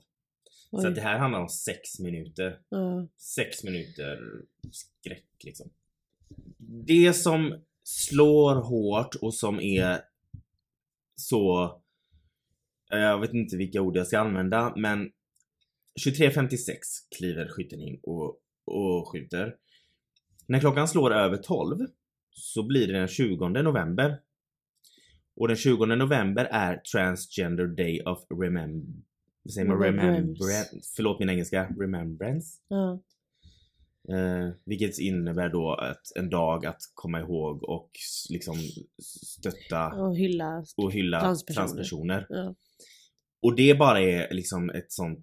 Så 0.71 0.77
Oj. 0.77 0.87
att 0.87 0.95
det 0.95 1.01
här 1.01 1.17
handlar 1.17 1.39
om 1.39 1.49
sex 1.49 1.99
minuter. 1.99 2.59
Ja. 2.69 3.07
Sex 3.17 3.63
minuter 3.63 4.41
skräck 4.71 5.43
liksom. 5.43 5.69
Det 6.85 7.13
som 7.13 7.61
slår 7.87 8.55
hårt 8.55 9.15
och 9.15 9.33
som 9.33 9.59
är 9.59 10.01
så... 11.15 11.63
eh, 12.93 12.99
Jag 12.99 13.19
vet 13.19 13.33
inte 13.33 13.57
vilka 13.57 13.81
ord 13.81 13.97
jag 13.97 14.07
ska 14.07 14.19
använda 14.19 14.73
men 14.75 15.11
23.56 16.05 16.57
kliver 17.17 17.47
skytten 17.47 17.81
in 17.81 17.99
och, 18.03 18.39
och 18.65 19.11
skjuter. 19.11 19.55
När 20.47 20.59
klockan 20.59 20.87
slår 20.87 21.13
över 21.13 21.37
12 21.37 21.77
så 22.31 22.63
blir 22.63 22.87
det 22.87 22.93
den 22.93 23.07
20 23.07 23.47
november. 23.49 24.19
Och 25.35 25.47
den 25.47 25.57
20 25.57 25.85
november 25.85 26.45
är 26.45 26.77
Transgender 26.77 27.67
Day 27.67 28.01
of 28.05 28.19
Remem... 28.41 29.03
vad 29.43 29.53
säger 29.53 29.67
man? 29.67 29.77
Remembrance. 29.83 30.43
Remembrance. 30.43 30.91
Förlåt 30.95 31.19
min 31.19 31.29
engelska. 31.29 31.75
Remembrance. 31.79 32.57
Ja. 32.67 32.99
Eh, 34.09 34.49
vilket 34.65 34.99
innebär 34.99 35.49
då 35.49 35.73
att 35.73 36.01
en 36.15 36.29
dag 36.29 36.65
att 36.65 36.81
komma 36.93 37.19
ihåg 37.19 37.63
och 37.63 37.89
liksom 38.29 38.55
stötta 39.37 39.87
Och 39.93 40.17
hylla. 40.17 40.63
och 40.77 40.91
hylla 40.93 41.19
Transpersoner. 41.21 41.65
transpersoner. 41.67 42.25
Ja. 42.29 42.55
Och 43.41 43.55
det 43.55 43.79
bara 43.79 44.01
är 44.01 44.33
liksom 44.33 44.69
ett 44.69 44.91
sånt 44.91 45.19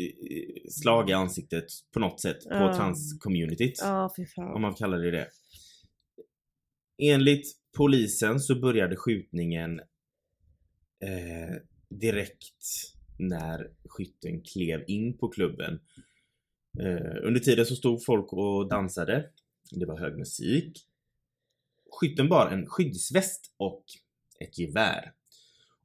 eh, 0.00 0.06
eh, 0.06 0.70
slag 0.70 1.10
i 1.10 1.12
ansiktet 1.12 1.64
på 1.92 2.00
något 2.00 2.20
sätt 2.20 2.42
på 2.44 2.54
Ja. 2.54 2.74
transcommunityt. 2.76 3.78
Ja. 3.82 4.10
Om 4.36 4.62
man 4.62 4.74
kallar 4.74 4.98
det 4.98 5.10
det. 5.10 5.28
enligt 7.02 7.46
polisen 7.76 8.40
så 8.40 8.54
började 8.60 8.96
skjutningen 8.96 9.78
eh, 11.04 11.56
direkt 11.88 12.56
när 13.18 13.70
skytten 13.88 14.42
klev 14.42 14.84
in 14.86 15.18
på 15.18 15.28
klubben. 15.28 15.80
Eh, 16.80 17.26
under 17.26 17.40
tiden 17.40 17.66
så 17.66 17.74
stod 17.76 18.04
folk 18.04 18.32
och 18.32 18.68
dansade. 18.68 19.24
Det 19.70 19.86
var 19.86 19.98
hög 19.98 20.18
musik. 20.18 20.78
Skytten 22.00 22.28
bar 22.28 22.50
en 22.50 22.66
skyddsväst 22.66 23.54
och 23.56 23.84
ett 24.40 24.58
gevär. 24.58 25.12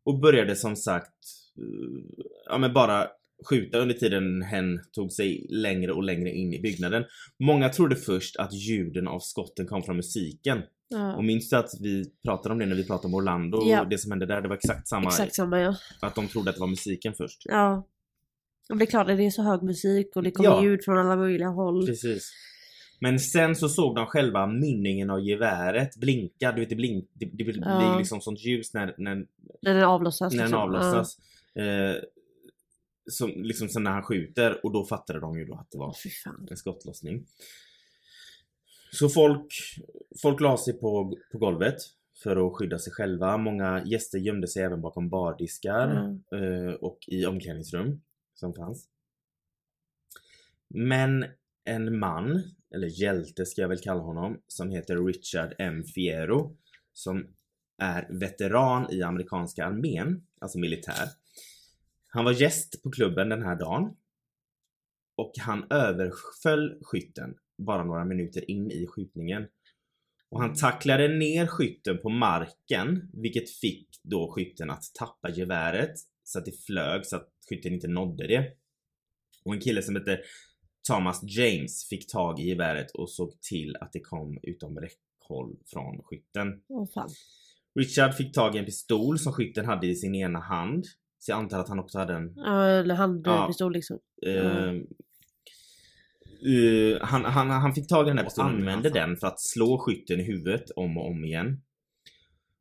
Och 0.04 0.20
började 0.20 0.56
som 0.56 0.76
sagt 0.76 1.14
eh, 1.58 2.20
ja 2.46 2.58
men 2.58 2.74
bara 2.74 3.08
skjuta 3.50 3.78
under 3.78 3.96
tiden 3.96 4.42
hen 4.42 4.80
tog 4.92 5.12
sig 5.12 5.48
längre 5.50 5.92
och 5.92 6.04
längre 6.04 6.32
in 6.32 6.54
i 6.54 6.62
byggnaden. 6.62 7.04
Många 7.40 7.70
trodde 7.70 7.96
först 7.96 8.36
att 8.38 8.54
ljuden 8.54 9.08
av 9.08 9.20
skotten 9.20 9.68
kom 9.68 9.84
från 9.84 9.96
musiken. 9.96 10.62
Ja. 10.90 11.16
Och 11.16 11.24
minns 11.24 11.50
du 11.50 11.56
att 11.56 11.70
vi 11.82 12.06
pratade 12.24 12.54
om 12.54 12.60
det 12.60 12.66
när 12.66 12.76
vi 12.76 12.88
pratade 12.88 13.08
om 13.08 13.14
Orlando 13.14 13.62
Ja. 13.66 13.82
och 13.82 13.90
det 13.90 13.98
som 13.98 14.12
hände 14.12 14.26
där? 14.26 14.42
Det 14.42 14.48
var 14.48 14.56
exakt 14.56 14.88
samma. 14.88 15.08
Exakt 15.08 15.36
samma 15.36 15.60
ja. 15.60 15.76
Att 16.02 16.16
de 16.16 16.28
trodde 16.28 16.50
att 16.50 16.56
det 16.56 16.60
var 16.60 16.68
musiken 16.68 17.14
först. 17.14 17.42
Ja. 17.46 17.88
Och 18.70 18.78
det 18.78 18.84
är 18.84 18.86
klart 18.86 19.08
det 19.08 19.14
är 19.14 19.30
så 19.30 19.42
hög 19.44 19.64
musik 19.64 20.16
och 20.16 20.24
det 20.24 20.32
kommer 20.32 20.50
Ja. 20.50 20.64
ljud 20.64 20.84
från 20.86 20.98
alla 20.98 21.16
möjliga 21.16 21.48
håll. 21.50 21.86
Precis. 21.86 22.32
Men 23.00 23.20
sen 23.20 23.56
så 23.56 23.70
såg 23.70 23.96
de 23.96 24.06
själva 24.06 24.48
mynningen 24.48 25.10
av 25.10 25.20
geväret 25.22 25.96
blinka. 25.98 26.52
Du 26.52 26.60
vet 26.60 26.70
det 26.70 26.76
blink, 26.76 27.10
det, 27.14 27.26
det 27.26 27.44
blir 27.44 27.60
Ja. 27.62 27.98
liksom 27.98 28.22
sånt 28.22 28.40
ljus 28.46 28.74
när, 28.74 28.96
när, 28.98 29.16
När 29.62 29.74
den 29.74 29.84
avlossas. 29.84 30.34
när 30.34 30.38
den 30.40 30.46
liksom. 30.48 30.62
avlossas. 30.62 31.18
Eh, 31.56 31.96
som, 33.10 33.30
liksom 33.44 33.70
som 33.70 33.84
när 33.84 33.92
han 33.92 34.04
skjuter 34.04 34.66
och 34.66 34.72
då 34.74 34.86
fattade 34.86 35.20
de 35.20 35.38
ju 35.40 35.46
då 35.46 35.54
att 35.54 35.72
det 35.72 35.78
Ja. 35.78 35.94
var 36.36 36.52
en 36.52 36.58
skottlossning. 36.58 37.26
Så 38.92 39.10
folk, 39.10 39.54
folk 40.22 40.40
la 40.42 40.58
sig 40.58 40.74
på, 40.80 41.18
på 41.32 41.38
golvet 41.38 41.76
för 42.24 42.48
att 42.48 42.54
skydda 42.56 42.80
sig 42.80 42.94
själva. 42.94 43.38
Många 43.38 43.84
gäster 43.86 44.18
gömde 44.18 44.48
sig 44.48 44.64
även 44.64 44.82
bakom 44.82 45.10
bardiskar 45.10 45.88
Mm. 46.32 46.76
och 46.76 46.98
i 47.08 47.26
omklädningsrum 47.26 48.02
som 48.40 48.54
fanns. 48.54 48.90
Men 50.70 51.26
en 51.64 52.00
man, 52.00 52.44
eller 52.76 53.02
hjälte 53.02 53.46
ska 53.46 53.62
jag 53.62 53.70
väl 53.70 53.80
kalla 53.80 54.02
honom, 54.02 54.42
som 54.48 54.70
heter 54.70 55.06
Richard 55.06 55.56
M. 55.58 55.84
Fierro 55.84 56.58
som 56.94 57.28
är 57.78 58.08
veteran 58.20 58.92
i 58.92 59.02
amerikanska 59.02 59.66
armén, 59.66 60.28
alltså 60.42 60.60
militär. 60.60 61.10
Han 62.08 62.26
var 62.26 62.32
gäst 62.32 62.84
på 62.84 62.92
klubben 62.92 63.30
den 63.30 63.44
här 63.44 63.56
dagen 63.56 63.96
och 65.16 65.32
han 65.40 65.66
överföll 65.70 66.80
skytten 66.82 67.36
bara 67.58 67.84
några 67.84 68.06
minuter 68.06 68.52
in 68.52 68.72
i 68.72 68.88
skjutningen. 68.88 69.48
Och 70.30 70.42
han 70.42 70.54
tacklade 70.54 71.08
ner 71.08 71.48
skytten 71.48 71.98
på 71.98 72.10
marken 72.10 73.10
vilket 73.14 73.50
fick 73.50 73.90
då 74.04 74.32
skytten 74.32 74.70
att 74.70 74.84
tappa 74.94 75.30
geväret 75.30 75.94
så 76.28 76.40
att 76.40 76.46
det 76.46 76.66
flög 76.66 77.06
så 77.06 77.16
att 77.16 77.30
skytten 77.50 77.74
inte 77.74 77.88
nådde 77.88 78.28
det. 78.28 78.48
Och 79.46 79.54
en 79.54 79.60
kille 79.60 79.82
som 79.82 79.96
hette 79.96 80.20
Thomas 80.88 81.24
James 81.24 81.88
fick 81.90 82.12
tag 82.12 82.40
i 82.40 82.44
geväret 82.44 82.92
och 82.92 83.10
såg 83.10 83.42
till 83.42 83.76
att 83.76 83.94
det 83.94 84.00
kom 84.00 84.40
utom 84.44 84.80
räckhåll 84.80 85.58
från 85.66 86.04
skytten. 86.04 86.62
Åh 86.68 86.88
fan. 86.94 87.10
Richard 87.80 88.14
fick 88.14 88.34
tag 88.34 88.56
i 88.56 88.60
en 88.60 88.66
pistol 88.66 89.20
som 89.20 89.34
skytten 89.34 89.66
hade 89.66 89.88
i 89.88 89.96
sin 89.96 90.16
ena 90.16 90.40
hand. 90.40 90.86
Så 91.20 91.32
jag 91.32 91.38
antar 91.38 91.60
att 91.60 91.70
han 91.70 91.80
också 91.80 91.98
hade 91.98 92.14
en 92.14 92.34
Ja, 92.36 92.66
eller 92.66 92.96
handpistol 92.96 93.74
liksom. 93.74 94.00
Eh, 94.26 94.68
eh, 96.54 97.02
han, 97.02 97.26
han, 97.26 97.50
han 97.50 97.74
fick 97.74 97.88
tag 97.88 98.08
i 98.08 98.12
den 98.12 98.26
pistolen 98.26 98.54
och 98.54 98.60
Använde 98.60 98.90
den 98.90 99.18
för 99.18 99.28
att 99.28 99.40
slå 99.40 99.78
skytten 99.78 100.20
i 100.20 100.24
huvudet 100.24 100.72
om 100.76 100.98
och 100.98 101.08
om 101.08 101.26
igen. 101.26 101.62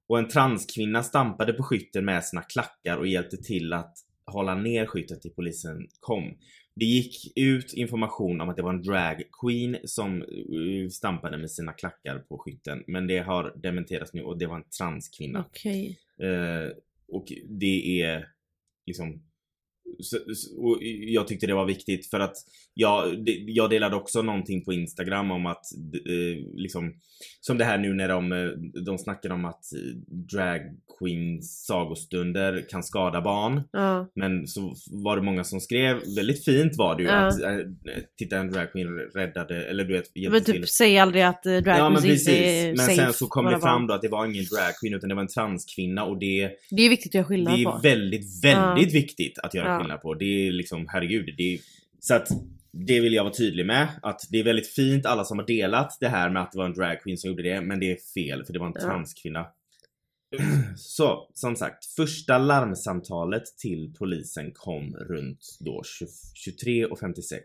Och 0.06 0.18
en 0.18 0.28
transkvinna 0.28 1.02
stampade 1.02 1.52
på 1.52 1.62
skytten 1.62 2.04
med 2.04 2.24
sina 2.24 2.42
klackar 2.42 2.96
och 2.96 3.06
hjälpte 3.06 3.36
till 3.36 3.72
att 3.72 3.94
hålla 4.26 4.54
ner 4.54 4.86
skyttet 4.86 5.22
till 5.22 5.30
polisen 5.30 5.88
kom. 6.00 6.38
Det 6.74 6.84
gick 6.84 7.32
ut 7.36 7.72
information 7.74 8.40
om 8.40 8.48
att 8.48 8.56
det 8.56 8.62
var 8.62 8.72
en 8.72 8.82
drag 8.82 9.22
queen 9.40 9.76
som 9.84 10.22
eh, 10.22 10.88
stampade 10.90 11.38
med 11.38 11.50
sina 11.50 11.72
klackar 11.72 12.18
på 12.18 12.38
skytten. 12.38 12.84
Men 12.86 13.06
det 13.06 13.18
har 13.18 13.52
dementerats 13.62 14.14
nu 14.14 14.22
och 14.22 14.38
det 14.38 14.46
var 14.46 14.56
en 14.56 14.70
transkvinna. 14.78 15.44
Okej. 15.48 15.98
Eh, 16.22 16.72
och 17.08 17.32
det 17.48 18.02
är 18.02 18.28
liksom 18.86 19.22
och 20.58 20.78
jag 21.06 21.26
tyckte 21.28 21.46
det 21.46 21.54
var 21.54 21.66
viktigt 21.66 22.10
för 22.10 22.20
att 22.20 22.36
jag, 22.74 23.24
det, 23.24 23.32
jag 23.32 23.70
delade 23.70 23.96
också 23.96 24.22
någonting 24.22 24.64
på 24.64 24.72
Instagram 24.72 25.30
om 25.30 25.46
att 25.46 25.64
eh, 26.08 26.44
liksom 26.54 26.94
Som 27.40 27.58
det 27.58 27.64
här 27.64 27.78
nu 27.78 27.94
när 27.94 28.08
de, 28.08 28.32
eh, 28.32 28.46
de 28.84 28.98
snackar 28.98 29.30
om 29.30 29.44
att 29.44 29.72
eh, 29.72 29.78
drag 30.32 30.60
queens 30.98 31.64
sagostunder 31.66 32.64
kan 32.70 32.82
skada 32.82 33.20
barn 33.20 33.62
Ja. 33.72 34.10
Men 34.14 34.46
så 34.46 34.74
var 34.90 35.16
det 35.16 35.22
många 35.22 35.44
som 35.44 35.60
skrev, 35.60 35.96
väldigt 36.16 36.44
fint 36.44 36.76
var 36.76 36.96
det 36.96 37.02
ju 37.02 37.08
Ja. 37.08 37.26
att 37.26 37.34
Titta 38.18 38.36
en 38.38 38.50
drag 38.50 38.72
queen 38.72 38.88
räddade, 39.14 39.64
eller 39.66 39.84
du 39.84 39.92
vet 39.92 40.16
hjälpte 40.16 40.30
Men 40.30 40.44
till 40.44 40.54
typ 40.54 40.68
säg 40.68 40.98
aldrig 40.98 41.22
att 41.22 41.42
drag 41.42 41.66
Ja 41.66 41.88
men 41.90 41.96
inte 41.98 42.08
är 42.08 42.12
precis, 42.12 42.86
men 42.86 42.96
sen 42.96 43.12
så 43.12 43.26
kom 43.26 43.44
det 43.44 43.60
fram 43.60 43.86
då 43.86 43.94
att 43.94 44.02
det 44.02 44.08
var 44.08 44.24
ingen 44.26 44.44
drag 44.44 44.72
queen 44.80 44.94
utan 44.94 45.08
det 45.08 45.14
var 45.14 45.22
en 45.22 45.28
transkvinna 45.28 46.04
och 46.04 46.18
det 46.18 46.50
Det 46.70 46.82
är 46.82 46.88
viktigt 46.90 47.10
att 47.10 47.14
göra 47.14 47.22
det 47.22 47.28
skillnad 47.28 47.58
är 47.60 47.64
på. 47.64 47.80
väldigt, 47.82 48.44
väldigt 48.44 48.92
Ja. 48.94 49.00
viktigt 49.00 49.38
att 49.38 49.54
göra 49.54 49.75
Ja. 49.76 49.82
skillnad 49.82 50.00
på. 50.02 50.14
Det 50.14 50.24
är 50.48 50.52
liksom, 50.52 50.86
herregud. 50.88 51.34
Det 51.36 51.54
är, 51.54 51.60
så 52.00 52.14
att 52.14 52.28
det 52.72 53.00
vill 53.00 53.12
jag 53.14 53.24
vara 53.24 53.34
tydlig 53.34 53.66
med. 53.66 53.88
Att 54.02 54.20
det 54.30 54.40
är 54.40 54.44
väldigt 54.44 54.68
fint 54.68 55.06
alla 55.06 55.24
som 55.24 55.38
har 55.38 55.46
delat 55.46 55.96
det 56.00 56.08
här 56.08 56.30
med 56.30 56.42
att 56.42 56.52
det 56.52 56.58
var 56.58 56.64
en 56.66 56.74
dragqueen 56.74 57.18
som 57.18 57.30
gjorde 57.30 57.42
det. 57.42 57.60
Men 57.60 57.80
det 57.80 57.92
är 57.92 57.96
fel 58.14 58.44
för 58.44 58.52
det 58.52 58.58
var 58.58 58.66
en 58.66 58.72
Ja. 58.74 58.80
transkvinna. 58.80 59.46
Så 60.76 61.30
som 61.34 61.56
sagt, 61.56 61.84
första 61.86 62.38
larmsamtalet 62.38 63.42
till 63.58 63.94
polisen 63.98 64.52
kom 64.54 64.96
runt 64.96 65.56
då 65.60 65.82
23.56. 66.66 67.40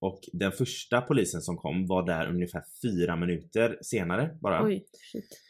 Och 0.00 0.20
den 0.32 0.52
första 0.52 1.00
polisen 1.00 1.40
som 1.42 1.56
kom 1.56 1.86
var 1.86 2.06
där 2.06 2.26
ungefär 2.28 2.62
fyra 2.82 3.16
minuter 3.16 3.78
senare 3.82 4.36
bara. 4.40 4.64
Oj, 4.64 4.86
shit. 5.12 5.42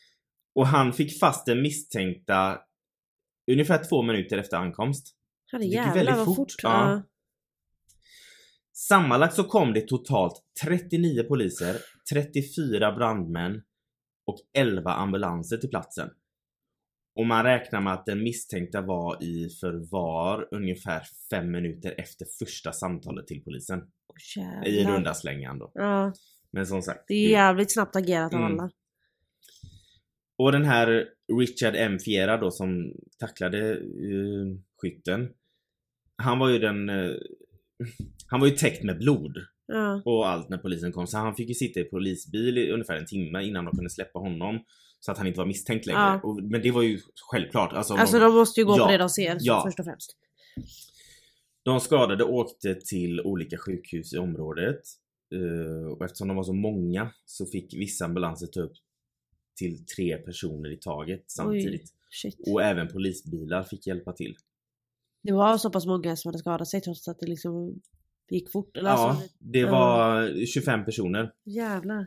Och 0.55 0.67
han 0.67 0.93
fick 0.93 1.19
fast 1.19 1.47
den 1.47 1.63
misstänkta 1.63 2.59
ungefär 3.53 3.85
två 3.89 4.03
minuter 4.03 4.39
efter 4.39 4.57
ankomst. 4.57 5.16
Herre 5.53 5.65
gick 5.65 5.75
jävlar 5.75 5.95
väldigt 5.95 6.25
fort, 6.25 6.37
fort. 6.37 6.55
ja. 6.63 7.03
Sammanlagt 8.73 9.35
så 9.35 9.45
kom 9.45 9.73
det 9.73 9.89
totalt 9.89 10.43
39 10.65 11.23
poliser, 11.23 11.77
34 12.13 12.93
brandmän 12.93 13.63
och 14.27 14.39
11 14.53 14.93
ambulanser 14.93 15.57
till 15.57 15.71
platsen. 15.71 16.11
Och 17.15 17.27
man 17.27 17.45
räknar 17.45 17.81
med 17.81 17.93
att 17.93 18.07
den 18.07 18.23
misstänkta 18.23 18.81
var 18.83 19.23
i 19.23 19.49
förvar 19.61 20.49
ungefär 20.51 21.03
fem 21.31 21.51
minuter 21.51 21.95
efter 21.99 22.27
första 22.39 22.73
samtalet 22.73 23.27
till 23.27 23.45
polisen. 23.45 23.79
Åh, 24.09 24.69
I 24.69 24.77
jävlar. 24.77 24.93
runda 24.97 25.15
slängan 25.15 25.59
då. 25.59 25.71
Ja, 25.75 26.13
Men 26.51 26.67
som 26.67 26.83
sagt. 26.83 27.05
det 27.09 27.15
är 27.15 27.31
jävligt 27.31 27.73
snabbt 27.73 27.97
agerat 27.97 28.35
av 28.35 28.41
Mm. 28.41 28.53
alla. 28.53 28.71
Och 30.39 30.53
den 30.53 30.65
här 30.65 31.09
Richard 31.41 31.75
M. 31.77 31.99
Fiera 31.99 32.37
då 32.37 32.51
som 32.51 32.93
tacklade 33.19 33.75
uh, 33.81 34.57
skytten. 34.83 35.29
Han 36.17 36.39
var 36.39 36.49
ju 36.49 36.59
den... 36.59 36.89
eh, 36.89 37.11
han 38.27 38.41
var 38.41 38.47
ju 38.47 38.55
täckt 38.57 38.83
med 38.85 38.99
blod 38.99 39.37
Ja. 39.69 40.03
och 40.05 40.29
allt 40.29 40.49
när 40.49 40.59
polisen 40.59 40.93
kom. 40.93 41.07
Så 41.07 41.19
han 41.19 41.35
fick 41.35 41.49
ju 41.49 41.55
sitta 41.55 41.81
i 41.81 41.85
polisbil 41.85 42.59
i 42.59 42.71
ungefär 42.71 42.97
en 42.97 43.07
timme 43.07 43.43
innan 43.45 43.65
de 43.65 43.75
kunde 43.77 43.91
släppa 43.91 44.19
honom. 44.19 44.59
Så 45.01 45.13
att 45.13 45.19
han 45.19 45.27
inte 45.27 45.39
var 45.39 45.47
misstänkt 45.47 45.87
längre. 45.87 46.01
Ja. 46.01 46.21
Och, 46.23 46.43
men 46.43 46.63
det 46.63 46.71
var 46.71 46.83
ju 46.83 47.01
självklart. 47.31 47.73
Alltså, 47.73 47.95
Alltså 47.95 48.19
de 48.19 48.35
måste 48.35 48.61
ju 48.61 48.67
gå 48.67 48.77
Ja, 48.79 48.85
på 48.87 48.93
det 48.93 48.99
de 48.99 49.09
ser 49.09 49.37
ja. 49.41 49.63
först 49.67 49.79
och 49.79 49.85
främst. 49.85 50.17
De 51.63 51.81
skadade 51.81 52.25
åkte 52.25 52.75
till 52.75 53.21
olika 53.21 53.59
sjukhus 53.59 54.13
i 54.15 54.19
området. 54.19 54.81
Eh, 55.35 55.87
och 55.93 56.05
eftersom 56.05 56.29
de 56.29 56.37
var 56.37 56.45
så 56.45 56.53
många 56.53 57.11
så 57.25 57.47
fick 57.47 57.75
vissa 57.75 58.05
ambulanser 58.05 58.47
ta 58.47 58.61
upp 58.61 58.73
till 59.59 59.87
tre 59.87 60.17
personer 60.17 60.73
i 60.73 60.77
taget 60.77 61.25
samtidigt. 61.27 61.93
Shit. 62.11 62.37
Och 62.49 62.63
även 62.63 62.89
polisbilar 62.89 63.63
fick 63.63 63.87
hjälpa 63.87 64.13
till. 64.13 64.37
Det 65.27 65.33
var 65.33 65.59
så 65.59 65.71
pass 65.71 65.87
många 65.87 66.17
som 66.17 66.29
hade 66.29 66.39
skadat 66.39 66.69
sig 66.69 66.81
trots 66.81 67.09
att 67.09 67.19
det 67.19 67.27
liksom 67.27 67.81
gick 68.31 68.53
fort. 68.53 68.77
Eller 68.77 68.91
Ja, 68.91 69.11
alltså, 69.11 69.29
det 69.39 69.59
ja. 69.59 69.71
var 69.71 70.47
25 70.47 70.85
personer. 70.85 71.33
jävlar. 71.45 72.01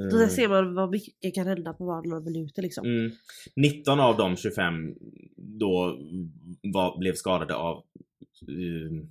Eh, 0.00 0.06
Då 0.10 0.26
ser 0.28 0.48
man 0.48 0.74
vad 0.74 0.90
mycket 0.90 1.34
kan 1.34 1.46
hända 1.46 1.72
på 1.72 1.86
bara 1.86 2.00
några 2.00 2.20
minuter 2.20 2.62
liksom. 2.62 2.86
Mm. 2.86 3.10
19 3.56 4.00
av 4.00 4.16
de 4.16 4.36
25 4.36 4.94
då 5.36 5.98
var, 6.62 6.98
blev 6.98 7.14
skadade 7.14 7.54
av 7.54 7.76
eh, 8.48 9.04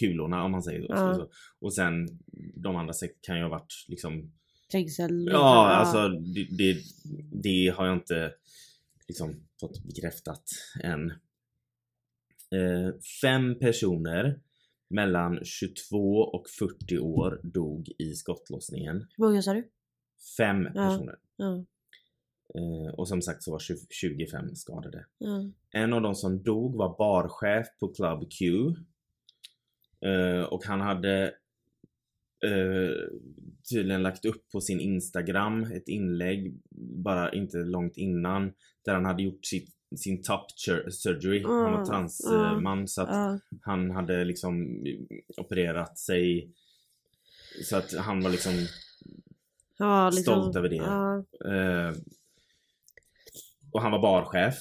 kulorna 0.00 0.44
om 0.44 0.50
man 0.52 0.62
säger 0.62 0.80
så. 0.80 0.86
Ja. 0.92 1.14
så. 1.14 1.28
Och 1.58 1.74
sen 1.74 2.08
de 2.54 2.76
andra 2.76 2.94
kan 3.22 3.36
ju 3.36 3.42
ha 3.42 3.50
varit 3.50 3.84
liksom 3.88 4.32
Trängsel. 4.72 5.28
Ja, 5.32 5.66
alltså 5.66 6.08
det, 6.08 6.46
det, 6.58 6.76
det 7.42 7.74
har 7.76 7.86
jag 7.86 7.96
inte 7.96 8.32
liksom 9.08 9.46
fått 9.60 9.84
bekräftat 9.84 10.42
än. 10.82 11.12
Eh, 12.54 12.94
fem 13.22 13.58
personer 13.58 14.40
mellan 14.90 15.44
22 15.44 16.18
och 16.18 16.48
40 16.58 16.98
år 16.98 17.40
dog 17.42 17.88
i 17.98 18.14
skottlossningen. 18.14 19.06
Hur 19.16 19.24
många 19.24 19.42
sa 19.42 19.52
du? 19.54 19.68
Fem 20.38 20.64
personer. 20.64 21.16
Ja. 21.36 21.64
Eh, 22.54 22.94
och 22.94 23.08
som 23.08 23.22
sagt 23.22 23.42
så 23.42 23.52
var 23.52 23.58
20, 23.58 23.76
25 23.90 24.54
skadade. 24.54 25.06
Ja. 25.18 25.50
En 25.70 25.92
av 25.92 26.02
de 26.02 26.14
som 26.14 26.42
dog 26.42 26.76
var 26.76 26.98
barchef 26.98 27.66
på 27.80 27.88
Club 27.88 28.30
Q. 28.38 28.44
Eh, 30.08 30.42
och 30.42 30.64
han 30.64 30.80
hade 30.80 31.24
eh, 32.44 33.10
tydligen 33.70 34.02
lagt 34.02 34.24
upp 34.24 34.50
på 34.52 34.60
sin 34.60 34.80
Instagram 34.80 35.62
ett 35.62 35.88
inlägg 35.88 36.60
bara 37.04 37.32
inte 37.32 37.56
långt 37.56 37.96
innan 37.96 38.52
där 38.84 38.94
han 38.94 39.04
hade 39.04 39.22
gjort 39.22 39.44
sitt, 39.44 39.75
sin 39.96 40.22
top 40.22 40.46
sur- 40.56 40.90
surgery. 40.90 41.42
Han 41.42 41.52
var 41.62 41.72
Mm, 41.74 41.84
transman 41.86 42.88
så 42.88 43.02
att 43.02 43.08
Ja. 43.08 43.38
han 43.62 43.90
hade 43.90 44.24
liksom 44.24 44.84
opererat 45.36 45.98
sig 45.98 46.50
så 47.64 47.76
att 47.76 47.94
han 47.96 48.20
var 48.22 48.30
liksom 48.30 48.52
Ja, 49.78 50.10
liksom, 50.10 50.22
Stolt 50.42 50.56
över 50.56 50.68
det. 50.68 50.76
Eh, 51.54 51.92
och 53.72 53.82
han 53.82 53.92
var 53.92 53.98
barchef. 54.02 54.54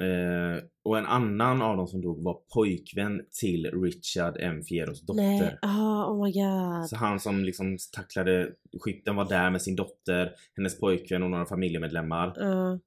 Eh, 0.00 0.64
och 0.82 0.98
en 0.98 1.06
annan 1.06 1.62
av 1.62 1.76
dem 1.76 1.86
som 1.86 2.00
dog 2.00 2.22
var 2.22 2.38
pojkvän 2.54 3.22
till 3.40 3.70
Richard 3.82 4.36
M. 4.40 4.62
Fieros 4.62 5.00
dotter. 5.06 5.22
Nej, 5.22 5.58
ah, 5.62 6.04
oh 6.10 6.24
my 6.24 6.32
god. 6.32 6.88
Så 6.88 6.96
han 6.96 7.20
som 7.20 7.44
liksom 7.44 7.76
tacklade 7.92 8.52
skytten 8.80 9.16
var 9.16 9.28
där 9.28 9.50
med 9.50 9.62
sin 9.62 9.76
dotter, 9.76 10.32
hennes 10.56 10.80
pojkvän 10.80 11.22
och 11.22 11.30
några 11.30 11.46
familjemedlemmar. 11.46 12.28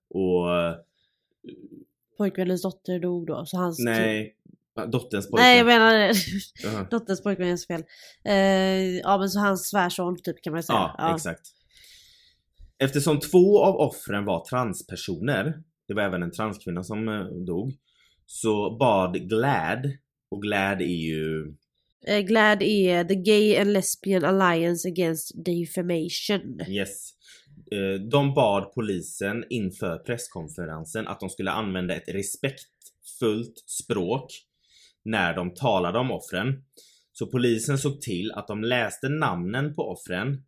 Och 0.09 0.47
pojkvännens 2.17 2.61
dotter 2.61 2.99
dog 2.99 3.27
då, 3.27 3.45
så 3.45 3.57
hans... 3.57 3.79
nej, 3.79 4.35
dotterns 4.75 5.29
pojkvän. 5.29 5.43
Nej 5.43 5.57
jag 5.57 5.65
menar 5.65 5.93
det. 5.93 6.13
Jaha. 6.63 6.87
Dotterns 6.91 7.23
pojkväns 7.23 7.67
fel. 7.67 7.83
Eh, 8.25 8.97
ja 8.97 9.17
men 9.17 9.29
så 9.29 9.39
hans 9.39 9.69
svärson 9.69 10.17
typ 10.23 10.43
kan 10.43 10.53
man 10.53 10.63
säga. 10.63 10.95
Ja, 10.97 11.15
exakt. 11.15 11.41
Eftersom 12.83 13.19
två 13.19 13.63
av 13.63 13.75
offren 13.75 14.25
var 14.25 14.45
transpersoner, 14.45 15.63
det 15.87 15.93
var 15.93 16.03
även 16.03 16.23
en 16.23 16.31
transkvinna 16.31 16.83
som 16.83 17.07
eh, 17.07 17.25
dog, 17.25 17.73
så 18.25 18.77
bad 18.79 19.29
GLAD, 19.29 19.91
och 20.31 20.41
GLAD 20.41 20.81
är 20.81 20.85
ju 20.85 21.53
Eh, 22.07 22.19
GLAD 22.19 22.61
är 22.61 23.03
The 23.03 23.15
Gay 23.15 23.57
and 23.57 23.73
Lesbian 23.73 24.25
Alliance 24.25 24.87
Against 24.87 25.31
Defamation. 25.45 26.59
Yes. 26.67 27.13
Eh, 27.71 28.01
De 28.01 28.33
bad 28.33 28.73
polisen 28.73 29.45
inför 29.49 29.97
presskonferensen 29.97 31.07
att 31.07 31.19
de 31.19 31.29
skulle 31.29 31.51
använda 31.51 31.95
ett 31.95 32.09
respektfullt 32.09 33.63
språk 33.65 34.31
när 35.03 35.33
de 35.33 35.53
talade 35.53 35.99
om 35.99 36.11
offren. 36.11 36.63
Så 37.13 37.27
polisen 37.27 37.77
såg 37.77 38.01
till 38.01 38.31
att 38.31 38.47
de 38.47 38.63
läste 38.63 39.09
namnen 39.09 39.75
på 39.75 39.91
offren. 39.91 40.43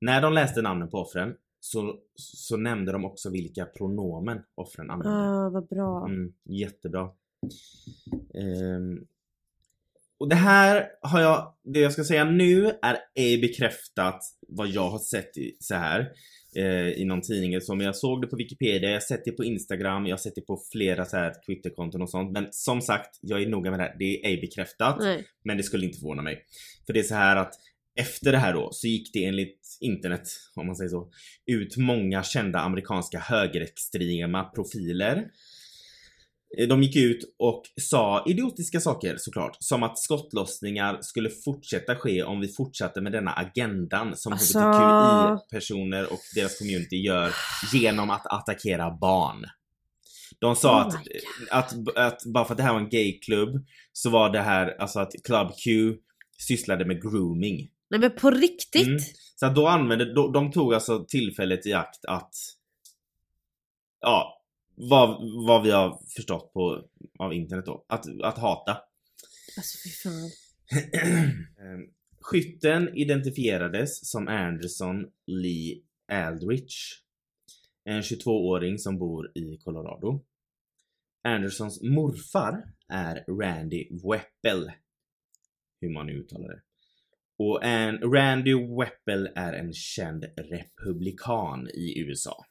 När 0.00 0.22
de 0.22 0.32
läste 0.32 0.62
namnen 0.62 0.90
på 0.90 0.98
offren 0.98 1.34
så, 1.60 1.98
så 2.14 2.56
nämnde 2.56 2.92
de 2.92 3.04
också 3.04 3.30
vilka 3.30 3.64
pronomen 3.64 4.42
offren 4.54 4.90
använde. 4.90 5.18
Ah, 5.18 5.50
vad 5.50 5.68
bra. 5.68 6.06
Mm, 6.08 6.32
jättebra. 6.44 7.10
Ehm, 8.34 9.06
och 10.18 10.28
det 10.28 10.34
här 10.36 10.86
har 11.00 11.20
jag, 11.20 11.54
det 11.62 11.80
jag 11.80 11.92
ska 11.92 12.04
säga 12.04 12.24
nu 12.24 12.66
är 12.82 12.98
ej 13.14 13.40
bekräftat 13.40 14.22
vad 14.48 14.68
jag 14.68 14.90
har 14.90 14.98
sett 14.98 15.36
i, 15.36 15.56
så 15.60 15.74
här 15.74 16.12
eh, 16.56 16.88
i 16.88 17.04
någon 17.04 17.20
tidning 17.20 17.54
eller 17.54 17.60
så, 17.60 17.74
men 17.74 17.86
jag 17.86 17.96
såg 17.96 18.22
det 18.22 18.26
på 18.26 18.36
Wikipedia, 18.36 18.88
jag 18.88 18.96
har 18.96 19.00
sett 19.00 19.24
det 19.24 19.32
på 19.32 19.44
Instagram, 19.44 20.06
jag 20.06 20.12
har 20.12 20.18
sett 20.18 20.34
det 20.34 20.40
på 20.40 20.62
flera 20.72 21.04
så 21.04 21.16
här 21.16 21.32
Twitterkonton 21.46 22.02
och 22.02 22.10
sånt. 22.10 22.32
Men 22.32 22.46
som 22.50 22.80
sagt, 22.80 23.18
jag 23.20 23.42
är 23.42 23.48
noga 23.48 23.70
med 23.70 23.80
det 23.80 23.84
här, 23.84 23.96
det 23.98 24.04
är 24.04 24.28
ej 24.28 24.40
bekräftat. 24.40 24.96
Nej. 25.00 25.24
Men 25.44 25.56
det 25.56 25.62
skulle 25.62 25.86
inte 25.86 25.98
förvåna 25.98 26.22
mig. 26.22 26.44
För 26.86 26.92
det 26.92 27.00
är 27.00 27.04
så 27.04 27.14
här 27.14 27.36
att 27.36 27.54
efter 28.00 28.32
det 28.32 28.38
här 28.38 28.52
då 28.52 28.68
så 28.72 28.86
gick 28.86 29.12
det 29.12 29.24
enligt 29.24 29.78
internet, 29.80 30.28
om 30.54 30.66
man 30.66 30.76
säger 30.76 30.88
så, 30.88 31.10
ut 31.46 31.76
många 31.76 32.22
kända 32.22 32.58
amerikanska 32.58 33.18
högerextrema 33.18 34.44
profiler. 34.44 35.24
Eh, 36.58 36.68
De 36.68 36.82
gick 36.82 36.96
ut 36.96 37.34
och 37.38 37.62
sa 37.80 38.24
idiotiska 38.26 38.80
saker 38.80 39.16
såklart, 39.18 39.56
som 39.60 39.82
att 39.82 39.98
skottlossningar 39.98 40.98
skulle 41.00 41.30
fortsätta 41.30 41.96
ske 41.96 42.22
om 42.22 42.40
vi 42.40 42.48
fortsatte 42.48 43.00
med 43.00 43.12
denna 43.12 43.32
agendan 43.32 44.16
som 44.16 44.32
Alltså- 44.32 44.58
HBTQI-personer 44.58 46.12
och 46.12 46.20
deras 46.34 46.58
community 46.58 46.96
gör 46.96 47.32
genom 47.72 48.10
att 48.10 48.26
attackera 48.26 48.90
barn. 49.00 49.44
De 50.38 50.56
sa 50.56 50.80
Oh 50.80 50.86
att, 50.86 50.94
my 50.94 51.12
att, 51.50 51.96
att 51.96 52.22
bara 52.24 52.44
för 52.44 52.52
att 52.54 52.56
det 52.56 52.62
här 52.62 52.72
var 52.72 52.80
en 52.80 52.88
gayklubb 52.88 53.64
så 53.92 54.10
var 54.10 54.30
det 54.30 54.40
här, 54.40 54.76
alltså 54.80 55.00
att 55.00 55.12
Club 55.24 55.48
Q 55.64 55.94
sysslade 56.38 56.84
med 56.84 57.02
grooming. 57.02 57.70
Nej 57.90 58.00
men 58.00 58.10
på 58.10 58.30
riktigt? 58.30 58.86
Mm. 58.86 58.98
Så 59.36 59.48
då 59.48 59.66
använde, 59.66 60.14
då, 60.14 60.30
de 60.30 60.52
tog 60.52 60.74
alltså 60.74 61.04
tillfället 61.08 61.66
i 61.66 61.72
akt 61.72 62.04
att 62.04 62.34
Ja, 64.00 64.43
vad, 64.74 65.18
vad 65.46 65.62
vi 65.62 65.70
har 65.70 66.00
förstått 66.16 66.52
på, 66.52 66.88
av 67.18 67.32
internet 67.32 67.66
då. 67.66 67.84
Att, 67.88 68.22
att 68.22 68.38
hata. 68.38 68.76
Alltså 69.56 69.78
fy 69.84 69.90
fan. 69.90 70.30
Ehm, 71.60 71.94
Skytten 72.20 72.96
identifierades 72.96 74.10
som 74.10 74.28
Anderson 74.28 75.06
Lee 75.26 75.80
Aldrich. 76.12 77.00
En 77.84 78.00
22-åring 78.00 78.78
som 78.78 78.98
bor 78.98 79.38
i 79.38 79.58
Colorado. 79.64 80.24
Andersons 81.22 81.82
morfar 81.82 82.64
är 82.88 83.24
Randy 83.40 83.88
Weppel. 83.90 84.72
Hur 85.80 85.90
man 85.90 86.06
nu 86.06 86.12
uttalar 86.12 86.48
det. 86.48 86.62
Och 87.38 87.64
en 87.64 88.12
Randy 88.12 88.54
Weppel 88.54 89.28
är 89.34 89.52
en 89.52 89.72
känd 89.72 90.24
republikan 90.36 91.68
i 91.68 92.00
USA. 92.00 92.44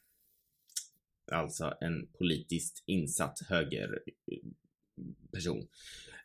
Alltså 1.33 1.73
en 1.81 2.07
politiskt 2.17 2.83
insatt 2.87 3.39
högerperson. 3.49 5.67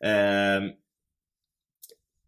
Ehm, 0.04 0.70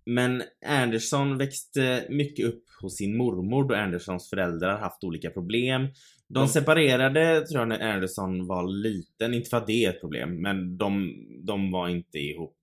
men 0.04 0.42
Anderson 0.66 1.38
växte 1.38 2.06
mycket 2.10 2.46
upp 2.46 2.64
hos 2.82 2.96
sin 2.96 3.16
mormor 3.16 3.68
då 3.68 3.74
Andersons 3.74 4.30
föräldrar 4.30 4.78
haft 4.78 5.04
olika 5.04 5.30
problem. 5.30 5.88
De 6.28 6.38
Mm. 6.38 6.48
separerade 6.48 7.46
tror 7.46 7.60
jag 7.60 7.68
när 7.68 7.92
Anderson 7.94 8.46
var 8.46 8.68
liten, 8.68 9.34
inte 9.34 9.50
för 9.50 9.56
att 9.56 9.66
det 9.66 9.84
är 9.84 9.90
ett 9.90 10.00
problem, 10.00 10.42
men 10.42 10.76
de, 10.76 11.14
de 11.46 11.70
var 11.70 11.88
inte 11.88 12.18
ihop. 12.18 12.56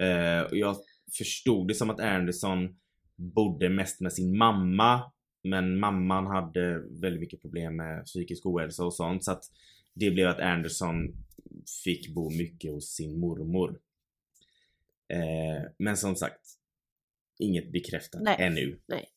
Eh, 0.00 0.40
och 0.40 0.56
jag 0.56 0.76
förstod 1.18 1.68
det 1.68 1.74
som 1.74 1.90
att 1.90 2.00
Anderson 2.00 2.76
bodde 3.16 3.68
mest 3.68 4.00
med 4.00 4.12
sin 4.12 4.38
mamma, 4.38 5.12
men 5.42 5.78
mamman 5.78 6.26
hade 6.26 6.78
väldigt 6.78 7.20
mycket 7.20 7.42
problem 7.42 7.76
med 7.76 8.04
psykisk 8.04 8.46
ohälsa 8.46 8.84
och 8.84 8.94
sånt 8.94 9.24
så 9.24 9.32
att 9.32 9.44
det 9.94 10.10
blev 10.10 10.28
att 10.28 10.40
Anderson 10.40 10.94
fick 11.84 12.14
bo 12.14 12.30
mycket 12.30 12.72
hos 12.72 12.88
sin 12.94 13.20
mormor. 13.20 13.80
Eh, 15.08 15.70
men 15.78 15.96
som 15.96 16.16
sagt, 16.16 16.40
inget 17.38 17.72
bekräftat 17.72 18.22
Nej. 18.22 18.36
ännu. 18.38 18.80
Nej. 18.86 19.08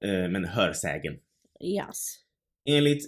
Eh, 0.00 0.30
men 0.30 0.44
hörsägen. 0.44 1.18
Yes. 1.60 2.14
Enligt 2.64 3.04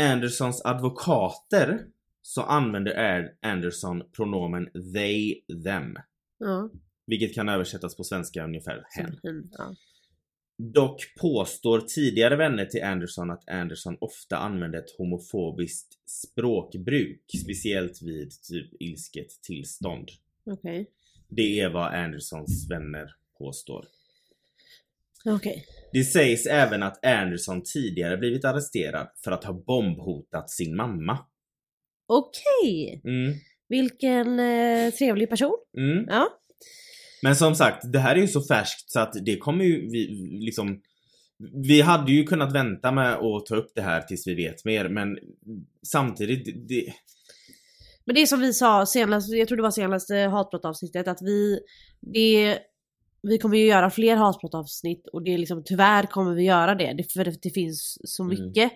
Andersons 0.00 0.62
advokater 0.64 1.86
så 2.22 2.42
använder 2.42 3.34
Anderson 3.42 4.02
pronomen 4.12 4.70
they, 4.94 5.40
them. 5.64 5.96
Ja. 6.38 6.70
Vilket 7.06 7.34
kan 7.34 7.48
översättas 7.48 7.96
på 7.96 8.04
svenska 8.04 8.44
ungefär 8.44 8.84
hen. 8.96 9.20
Mm, 9.24 9.48
ja. 9.52 9.74
Dock 10.64 11.14
påstår 11.20 11.80
tidigare 11.80 12.36
vänner 12.36 12.64
till 12.64 12.82
Anderson 12.82 13.30
att 13.30 13.48
Anderson 13.48 13.96
ofta 14.00 14.36
använde 14.36 14.78
ett 14.78 14.96
homofobiskt 14.98 16.08
språkbruk, 16.08 17.22
speciellt 17.44 18.02
vid 18.02 18.30
typ 18.42 18.82
ilsket 18.82 19.42
tillstånd. 19.42 20.08
Okej. 20.46 20.90
Det 21.28 21.60
är 21.60 21.70
vad 21.70 21.94
Andersons 21.94 22.70
vänner 22.70 23.14
påstår. 23.38 23.86
Okej. 25.24 25.66
Det 25.92 26.04
sägs 26.04 26.46
även 26.46 26.82
att 26.82 27.04
Anderson 27.06 27.62
tidigare 27.62 28.16
blivit 28.16 28.44
arresterad 28.44 29.08
för 29.24 29.30
att 29.30 29.44
ha 29.44 29.52
bombhotat 29.52 30.50
sin 30.50 30.76
mamma. 30.76 31.18
Okej. 32.06 33.00
Mm, 33.04 33.32
Vilken 33.68 34.40
eh, 34.40 34.90
trevlig 34.92 35.30
person. 35.30 35.56
mm. 35.76 36.06
Ja. 36.08 36.28
Men 37.22 37.36
som 37.36 37.54
sagt, 37.54 37.92
det 37.92 37.98
här 37.98 38.16
är 38.16 38.20
ju 38.20 38.28
så 38.28 38.42
färskt 38.42 38.90
så 38.90 39.00
att 39.00 39.12
det 39.24 39.36
kommer 39.36 39.64
ju 39.64 39.90
vi 39.90 40.06
liksom 40.44 40.80
Vi 41.66 41.80
hade 41.80 42.12
ju 42.12 42.24
kunnat 42.24 42.52
vänta 42.52 42.92
med 42.92 43.14
att 43.14 43.46
ta 43.46 43.56
upp 43.56 43.72
det 43.74 43.82
här 43.82 44.00
tills 44.00 44.26
vi 44.26 44.34
vet 44.34 44.64
mer 44.64 44.88
men 44.88 45.18
samtidigt, 45.86 46.68
det, 46.68 46.92
Men 48.04 48.14
det 48.14 48.22
är 48.22 48.26
som 48.26 48.40
vi 48.40 48.52
sa 48.52 48.86
senast, 48.86 49.32
jag 49.32 49.48
tror 49.48 49.56
det 49.56 49.62
var 49.62 49.70
senaste 49.70 50.14
hatbrottavsnittet 50.16 51.08
att 51.08 51.22
vi, 51.22 51.60
det, 52.00 52.58
vi 53.22 53.38
kommer 53.38 53.56
ju 53.58 53.64
göra 53.66 53.90
fler 53.90 54.16
hatbrottavsnitt 54.16 55.08
och 55.12 55.22
det 55.24 55.34
är 55.34 55.38
liksom 55.38 55.62
tyvärr 55.64 56.02
kommer 56.06 56.34
vi 56.34 56.42
göra 56.44 56.74
det, 56.74 56.92
det 56.96 57.12
för 57.12 57.24
det, 57.24 57.50
finns 57.50 57.98
så 58.04 58.22
Mm. 58.22 58.34
mycket. 58.46 58.72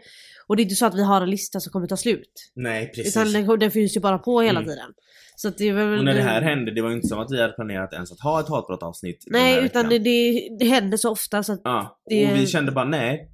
Och 0.47 0.57
det 0.57 0.61
är 0.63 0.65
inte 0.65 0.75
så 0.77 0.87
att 0.87 0.95
vi 0.95 1.03
har 1.05 1.21
en 1.21 1.31
lista 1.31 1.61
som 1.61 1.73
kommer 1.73 1.87
ta 1.87 1.97
slut. 1.97 2.53
nej 2.55 2.87
precis. 2.95 3.17
Utan 3.17 3.33
den, 3.33 3.59
den 3.59 3.71
finns 3.71 3.97
ju 3.97 4.01
bara 4.01 4.19
på 4.19 4.41
hela 4.41 4.61
Mm. 4.61 4.71
tiden. 4.71 4.91
Så 5.37 5.51
det. 5.51 5.73
Och 5.73 6.05
när 6.05 6.15
det 6.15 6.23
här 6.23 6.43
hände, 6.43 6.75
det 6.75 6.83
var 6.83 6.89
ju 6.91 6.97
inte 6.97 7.09
som 7.09 7.19
att 7.19 7.31
vi 7.33 7.41
hade 7.41 7.53
planerat 7.53 7.93
ens 7.93 8.13
att 8.13 8.21
ha 8.21 8.41
ett 8.41 8.49
hatbrottavsnitt 8.49 9.25
den 9.27 9.33
Nej 9.43 9.65
utan 9.65 9.89
det, 9.89 9.99
det, 9.99 10.49
det 10.59 10.65
händer 10.65 10.97
så 10.97 11.11
ofta 11.11 11.43
så 11.43 11.53
att 11.53 11.61
Ja, 11.65 11.99
det- 12.11 12.33
och 12.33 12.37
vi 12.39 12.47
kände 12.47 12.73
bara 12.73 12.85
nej. 12.85 13.31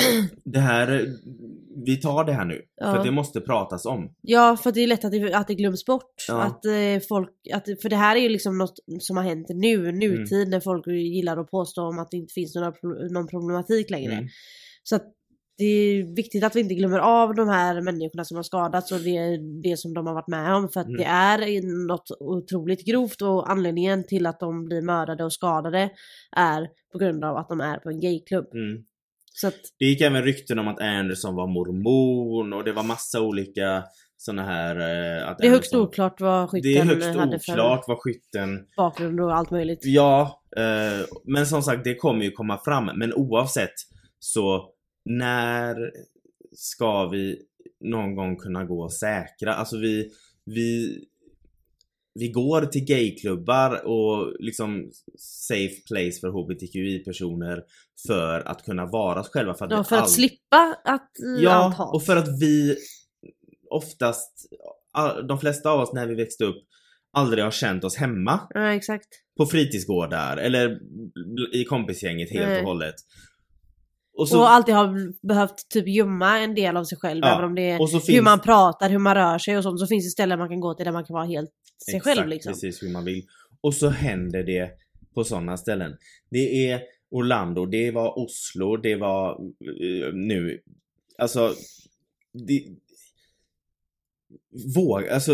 det 0.44 0.58
här, 0.58 1.06
vi 1.86 1.96
tar 1.96 2.24
det 2.24 2.32
här 2.32 2.44
nu. 2.44 2.62
Ja. 2.76 2.94
För 2.94 3.04
det 3.04 3.10
måste 3.10 3.40
pratas 3.40 3.86
om. 3.86 4.14
Ja, 4.20 4.56
för 4.62 4.72
det 4.72 4.80
är 4.80 4.86
lätt 4.86 5.04
att 5.04 5.12
det, 5.12 5.34
att 5.34 5.48
det 5.48 5.54
glöms 5.54 5.84
bort. 5.84 6.24
Ja. 6.28 6.42
Att 6.42 6.64
eh, 6.64 7.02
folk, 7.08 7.30
att, 7.52 7.64
för 7.82 7.88
det 7.88 7.96
här 7.96 8.16
är 8.16 8.20
ju 8.20 8.28
liksom 8.28 8.58
något 8.58 8.74
som 9.00 9.16
har 9.16 9.24
hänt 9.24 9.46
nu, 9.48 9.92
nutid, 9.92 10.32
Mm. 10.38 10.50
när 10.50 10.60
folk 10.60 10.86
gillar 10.86 11.36
att 11.36 11.50
påstå 11.50 11.82
om 11.82 11.98
att 11.98 12.10
det 12.10 12.16
inte 12.16 12.32
finns 12.32 12.54
några, 12.54 12.72
någon 13.10 13.26
problematik 13.26 13.90
längre. 13.90 14.12
Mm. 14.12 14.28
Så 14.82 14.96
att 14.96 15.12
det 15.58 15.64
är 15.64 16.14
viktigt 16.16 16.44
att 16.44 16.56
vi 16.56 16.60
inte 16.60 16.74
glömmer 16.74 16.98
av 16.98 17.34
de 17.34 17.48
här 17.48 17.80
människorna 17.80 18.24
som 18.24 18.36
har 18.36 18.42
skadats 18.42 18.92
och 18.92 19.00
det, 19.00 19.36
det 19.62 19.76
som 19.76 19.94
de 19.94 20.06
har 20.06 20.14
varit 20.14 20.28
med 20.28 20.54
om. 20.54 20.68
För 20.68 20.80
att 20.80 20.86
Mm. 20.86 20.98
det 20.98 21.04
är 21.04 21.86
något 21.88 22.10
otroligt 22.20 22.84
grovt 22.86 23.22
och 23.22 23.50
anledningen 23.50 24.04
till 24.06 24.26
att 24.26 24.40
de 24.40 24.64
blir 24.64 24.82
mördade 24.82 25.24
och 25.24 25.32
skadade 25.32 25.90
är 26.36 26.68
på 26.92 26.98
grund 26.98 27.24
av 27.24 27.36
att 27.36 27.48
de 27.48 27.60
är 27.60 27.78
på 27.78 27.88
en 27.90 28.00
gayklubb. 28.00 28.54
Mm. 28.54 28.84
Att, 29.44 29.54
Det 29.78 29.84
gick 29.84 30.00
även 30.00 30.22
rykten 30.22 30.58
om 30.58 30.68
att 30.68 30.80
Anderson 30.80 31.34
var 31.34 31.46
mormon 31.46 32.52
och 32.52 32.64
det 32.64 32.72
var 32.72 32.82
massa 32.82 33.20
olika 33.20 33.84
såna 34.16 34.42
här... 34.42 34.76
eh, 34.76 35.28
Att 35.28 35.38
det 35.38 35.46
är 35.46 35.50
högst 35.50 35.72
Anderson- 35.74 35.80
oklart 35.88 36.20
vad 36.20 36.50
skytten 36.50 36.72
Det 36.72 36.78
är 36.78 36.84
högst 36.84 37.18
hade 37.18 37.38
för 37.38 37.52
oklart 37.52 37.84
vad 37.88 37.98
skytten... 37.98 38.66
bakgrund 38.76 39.20
och 39.20 39.36
allt 39.36 39.50
möjligt. 39.50 39.78
Ja, 39.82 40.42
eh, 40.56 41.06
men 41.24 41.46
som 41.46 41.62
sagt 41.62 41.84
det 41.84 41.94
kommer 41.94 42.24
ju 42.24 42.30
komma 42.30 42.58
fram. 42.64 42.90
Men 42.98 43.14
oavsett 43.14 43.74
så 44.18 44.70
när 45.04 45.76
ska 46.52 47.08
vi 47.08 47.38
någon 47.80 48.14
gång 48.16 48.36
kunna 48.36 48.64
gå 48.64 48.88
säkra? 48.88 49.54
Alltså 49.54 49.76
vi, 49.78 50.10
vi, 50.44 50.98
vi 52.18 52.28
går 52.28 52.62
till 52.62 52.84
gayklubbar 52.84 53.86
och 53.86 54.36
liksom 54.38 54.90
safe 55.18 55.74
place 55.88 56.20
för 56.20 56.28
HBTQI-personer 56.28 57.62
för 58.06 58.40
att 58.48 58.64
kunna 58.64 58.86
vara 58.86 59.20
oss 59.20 59.28
själva. 59.28 59.54
För 59.54 59.64
att, 59.64 59.70
Ja, 59.70 59.84
för 59.84 59.96
att 59.96 60.02
all- 60.02 60.08
slippa 60.08 60.76
att 60.84 60.86
allt 60.88 61.10
Ja, 61.40 61.74
hat. 61.78 61.94
och 61.94 62.02
för 62.02 62.16
att 62.16 62.40
vi 62.40 62.76
oftast, 63.70 64.32
de 65.28 65.40
flesta 65.40 65.70
av 65.70 65.80
oss 65.80 65.92
när 65.92 66.06
vi 66.06 66.14
växte 66.14 66.44
upp, 66.44 66.56
aldrig 67.12 67.44
har 67.44 67.50
känt 67.50 67.84
oss 67.84 67.96
hemma 67.96 68.40
Ja, 68.54 68.72
exakt. 68.74 69.08
på 69.36 69.46
fritidsgårdar 69.46 70.36
eller 70.36 70.78
i 71.52 71.64
kompisgänget 71.64 72.30
helt 72.30 72.46
Nej. 72.48 72.60
och 72.60 72.66
hållet. 72.66 72.94
Och 74.16 74.22
Och, 74.22 74.28
så, 74.28 74.42
alltid 74.44 74.74
har 74.74 75.12
behövt 75.26 75.68
typ 75.68 75.88
gömma 75.88 76.38
en 76.38 76.54
del 76.54 76.76
av 76.76 76.84
sig 76.84 76.98
själv. 76.98 77.20
Ja, 77.24 77.32
Även 77.34 77.44
om 77.44 77.54
det 77.54 77.70
är 77.70 77.80
och 77.80 77.90
så 77.90 77.96
hur 77.96 78.00
finns- 78.04 78.24
man 78.24 78.40
pratar, 78.40 78.90
hur 78.90 78.98
man 78.98 79.14
rör 79.14 79.38
sig 79.38 79.56
och 79.56 79.62
sånt. 79.62 79.80
Så 79.80 79.86
finns 79.86 80.04
det 80.06 80.10
ställen 80.10 80.38
man 80.38 80.48
kan 80.48 80.60
gå 80.60 80.74
till 80.74 80.84
där 80.84 80.92
man 80.92 81.04
kan 81.04 81.14
vara 81.14 81.24
helt 81.24 81.50
sig 81.84 81.96
exakt, 81.96 82.16
själv 82.16 82.28
liksom. 82.28 82.52
precis 82.52 82.82
hur 82.82 82.92
man 82.92 83.04
vill. 83.04 83.24
Och 83.60 83.74
så 83.74 83.88
händer 83.88 84.42
det 84.42 84.70
på 85.14 85.24
sådana 85.24 85.56
ställen. 85.56 85.96
Det 86.30 86.68
är 86.70 86.80
Orlando, 87.10 87.66
det 87.66 87.90
var 87.90 88.18
Oslo, 88.18 88.76
det 88.76 88.96
var 88.96 89.30
eh, 89.30 90.12
nu, 90.14 90.60
alltså 91.18 91.54
det, 92.32 92.64
Våg, 94.76 95.08
alltså 95.08 95.32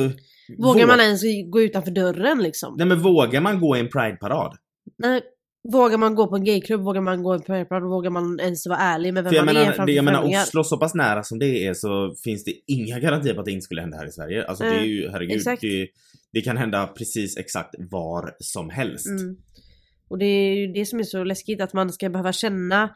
Vågar 0.59 0.81
våg- 0.81 0.87
man 0.89 1.01
ens 1.01 1.23
gå 1.51 1.61
utanför 1.63 1.91
dörren 1.91 2.43
liksom? 2.43 2.75
Nej 2.79 2.87
men 2.87 3.01
vågar 3.03 3.41
man 3.41 3.61
gå 3.61 3.77
i 3.77 3.81
en 3.81 3.89
prideparad? 3.89 4.57
Nej. 4.99 5.23
Vågar 5.65 5.99
man 5.99 6.15
gå 6.15 6.27
på 6.27 6.37
en 6.37 6.45
gayklubb? 6.45 6.81
Vågar 6.81 7.01
man 7.01 7.23
gå 7.23 7.35
i 7.35 7.37
en 7.37 7.43
parade? 7.43 7.87
Vågar 7.87 8.11
man 8.11 8.41
ens 8.41 8.67
vara 8.67 8.79
ärlig 8.79 9.15
med 9.15 9.25
vem 9.25 9.35
man 9.35 9.49
är 9.49 9.55
menar, 9.55 9.65
framför 9.65 9.87
det, 9.87 9.93
jag 9.93 10.05
menar? 10.05 10.43
Oslo, 10.43 10.65
så 10.65 10.79
pass 10.79 10.95
nära 10.95 11.23
som 11.23 11.39
det 11.39 11.67
är 11.67 11.75
så 11.75 12.15
finns 12.25 12.45
det 12.45 12.55
inga 12.67 12.99
garantier 12.99 13.35
på 13.35 13.41
att 13.41 13.47
det 13.47 13.53
inte 13.53 13.65
skulle 13.65 13.81
hända 13.81 13.97
här 13.97 14.07
i 14.07 14.13
Sverige. 14.13 14.45
Alltså 14.45 14.65
det 14.65 14.71
är 14.71 14.85
ju, 14.85 15.11
herregud, 15.11 15.43
det, 15.61 15.89
det 16.33 16.41
kan 16.41 16.57
hända 16.57 16.87
precis 16.87 17.37
exakt 17.37 17.75
var 17.79 18.35
som 18.39 18.71
helst. 18.71 19.07
Mm. 19.07 19.37
Och 20.09 20.19
det 20.19 20.25
är 20.25 20.55
ju 20.55 20.73
det 20.73 20.87
som 20.87 20.99
är 20.99 21.05
så 21.05 21.25
läskigt 21.25 21.61
att 21.61 21.73
man 21.73 21.93
ska 21.93 22.09
behöva 22.09 22.33
känna 22.33 22.91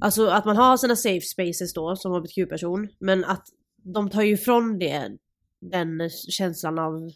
Alltså 0.00 0.26
att 0.26 0.44
man 0.44 0.56
har 0.56 0.76
sina 0.76 0.96
safe 0.96 1.26
spaces 1.26 1.74
då 1.74 1.96
som 1.96 2.12
hbtq-person 2.12 2.88
men 2.98 3.24
att 3.24 3.46
de 3.94 4.10
tar 4.10 4.22
ju 4.22 4.32
ifrån 4.32 4.78
det 4.78 5.16
den 5.60 6.10
känslan 6.10 6.78
av 6.78 7.10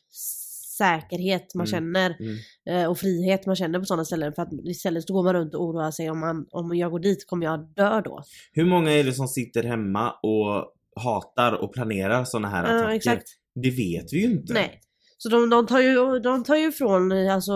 säkerhet 0.84 1.54
man 1.54 1.66
Mm. 1.66 1.70
känner 1.70 2.16
Mm. 2.20 2.36
eh, 2.82 2.90
och 2.90 2.98
frihet 2.98 3.46
man 3.46 3.56
känner 3.56 3.78
på 3.78 3.84
sådana 3.84 4.04
ställen 4.04 4.32
för 4.32 4.42
att 4.42 4.52
istället 4.64 5.06
så 5.06 5.12
går 5.14 5.22
man 5.24 5.34
runt 5.34 5.54
och 5.54 5.64
oroar 5.64 5.90
sig 5.90 6.10
om, 6.10 6.20
man, 6.20 6.46
om 6.50 6.74
jag 6.76 6.90
går 6.90 7.00
dit 7.00 7.26
kommer 7.26 7.46
jag 7.46 7.60
dö 7.76 8.00
då. 8.00 8.22
Hur 8.52 8.64
många 8.64 8.92
är 8.92 9.04
det 9.04 9.12
som 9.12 9.28
sitter 9.28 9.62
hemma 9.62 10.10
och 10.10 10.72
hatar 11.04 11.52
och 11.52 11.72
planerar 11.74 12.24
såna 12.24 12.48
här 12.48 12.64
Ja 12.64 12.78
attacker? 12.78 12.94
exakt. 12.96 13.28
Det 13.62 13.70
vet 13.70 14.12
vi 14.12 14.18
ju 14.18 14.30
inte. 14.32 14.52
Nej. 14.52 14.80
Så 15.22 15.28
de, 15.28 15.50
de, 15.50 15.66
tar 15.66 15.80
ju, 15.80 16.18
de 16.18 16.44
tar 16.44 16.56
ju 16.56 16.68
ifrån 16.68 17.12
alltså, 17.12 17.52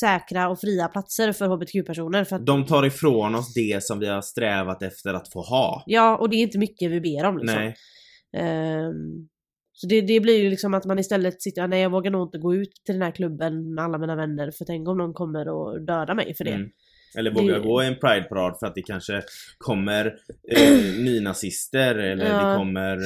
säkra 0.00 0.48
och 0.48 0.60
fria 0.60 0.88
platser 0.88 1.32
för 1.32 1.46
hbtq-personer 1.46 2.24
för 2.24 2.36
att 2.36 2.46
De 2.46 2.66
tar 2.66 2.86
ifrån 2.86 3.34
oss 3.34 3.54
det 3.54 3.84
som 3.84 3.98
vi 3.98 4.06
har 4.06 4.20
strävat 4.20 4.82
efter 4.82 5.14
att 5.14 5.32
få 5.32 5.40
ha. 5.40 5.82
Ja, 5.86 6.16
och 6.18 6.28
det 6.30 6.36
är 6.36 6.42
inte 6.42 6.58
mycket 6.58 6.90
vi 6.90 7.00
ber 7.00 7.24
om 7.24 7.38
liksom. 7.38 7.60
Nej. 7.60 7.74
Ehm, 8.36 9.28
så 9.80 9.86
det, 9.86 10.00
det 10.00 10.20
blir 10.20 10.38
ju 10.42 10.50
liksom 10.50 10.74
att 10.74 10.84
man 10.84 10.98
istället 10.98 11.42
sitter, 11.42 11.68
nej 11.68 11.82
jag 11.82 11.90
vågar 11.90 12.10
nog 12.10 12.26
inte 12.28 12.38
gå 12.38 12.54
ut 12.54 12.70
till 12.84 12.94
den 12.94 13.02
här 13.02 13.10
klubben 13.10 13.74
med 13.74 13.84
alla 13.84 13.98
mina 13.98 14.16
vänner 14.16 14.50
för 14.50 14.64
tänk 14.64 14.88
om 14.88 14.98
någon 14.98 15.14
kommer 15.14 15.48
och 15.48 15.80
döda 15.82 16.14
mig 16.14 16.34
för 16.34 16.44
det. 16.44 16.50
Mm. 16.50 16.70
Eller 17.18 17.30
våga 17.30 17.54
Det- 17.54 17.60
gå 17.60 17.82
i 17.82 17.86
en 17.86 17.94
prideparad 17.98 18.58
för 18.58 18.66
att 18.66 18.74
det 18.74 18.82
kanske 18.82 19.22
kommer 19.58 20.06
eh, 20.56 20.72
nynazister 21.04 21.94
eller 21.94 22.26
Ja. 22.30 22.48
det 22.50 22.56
kommer 22.56 22.96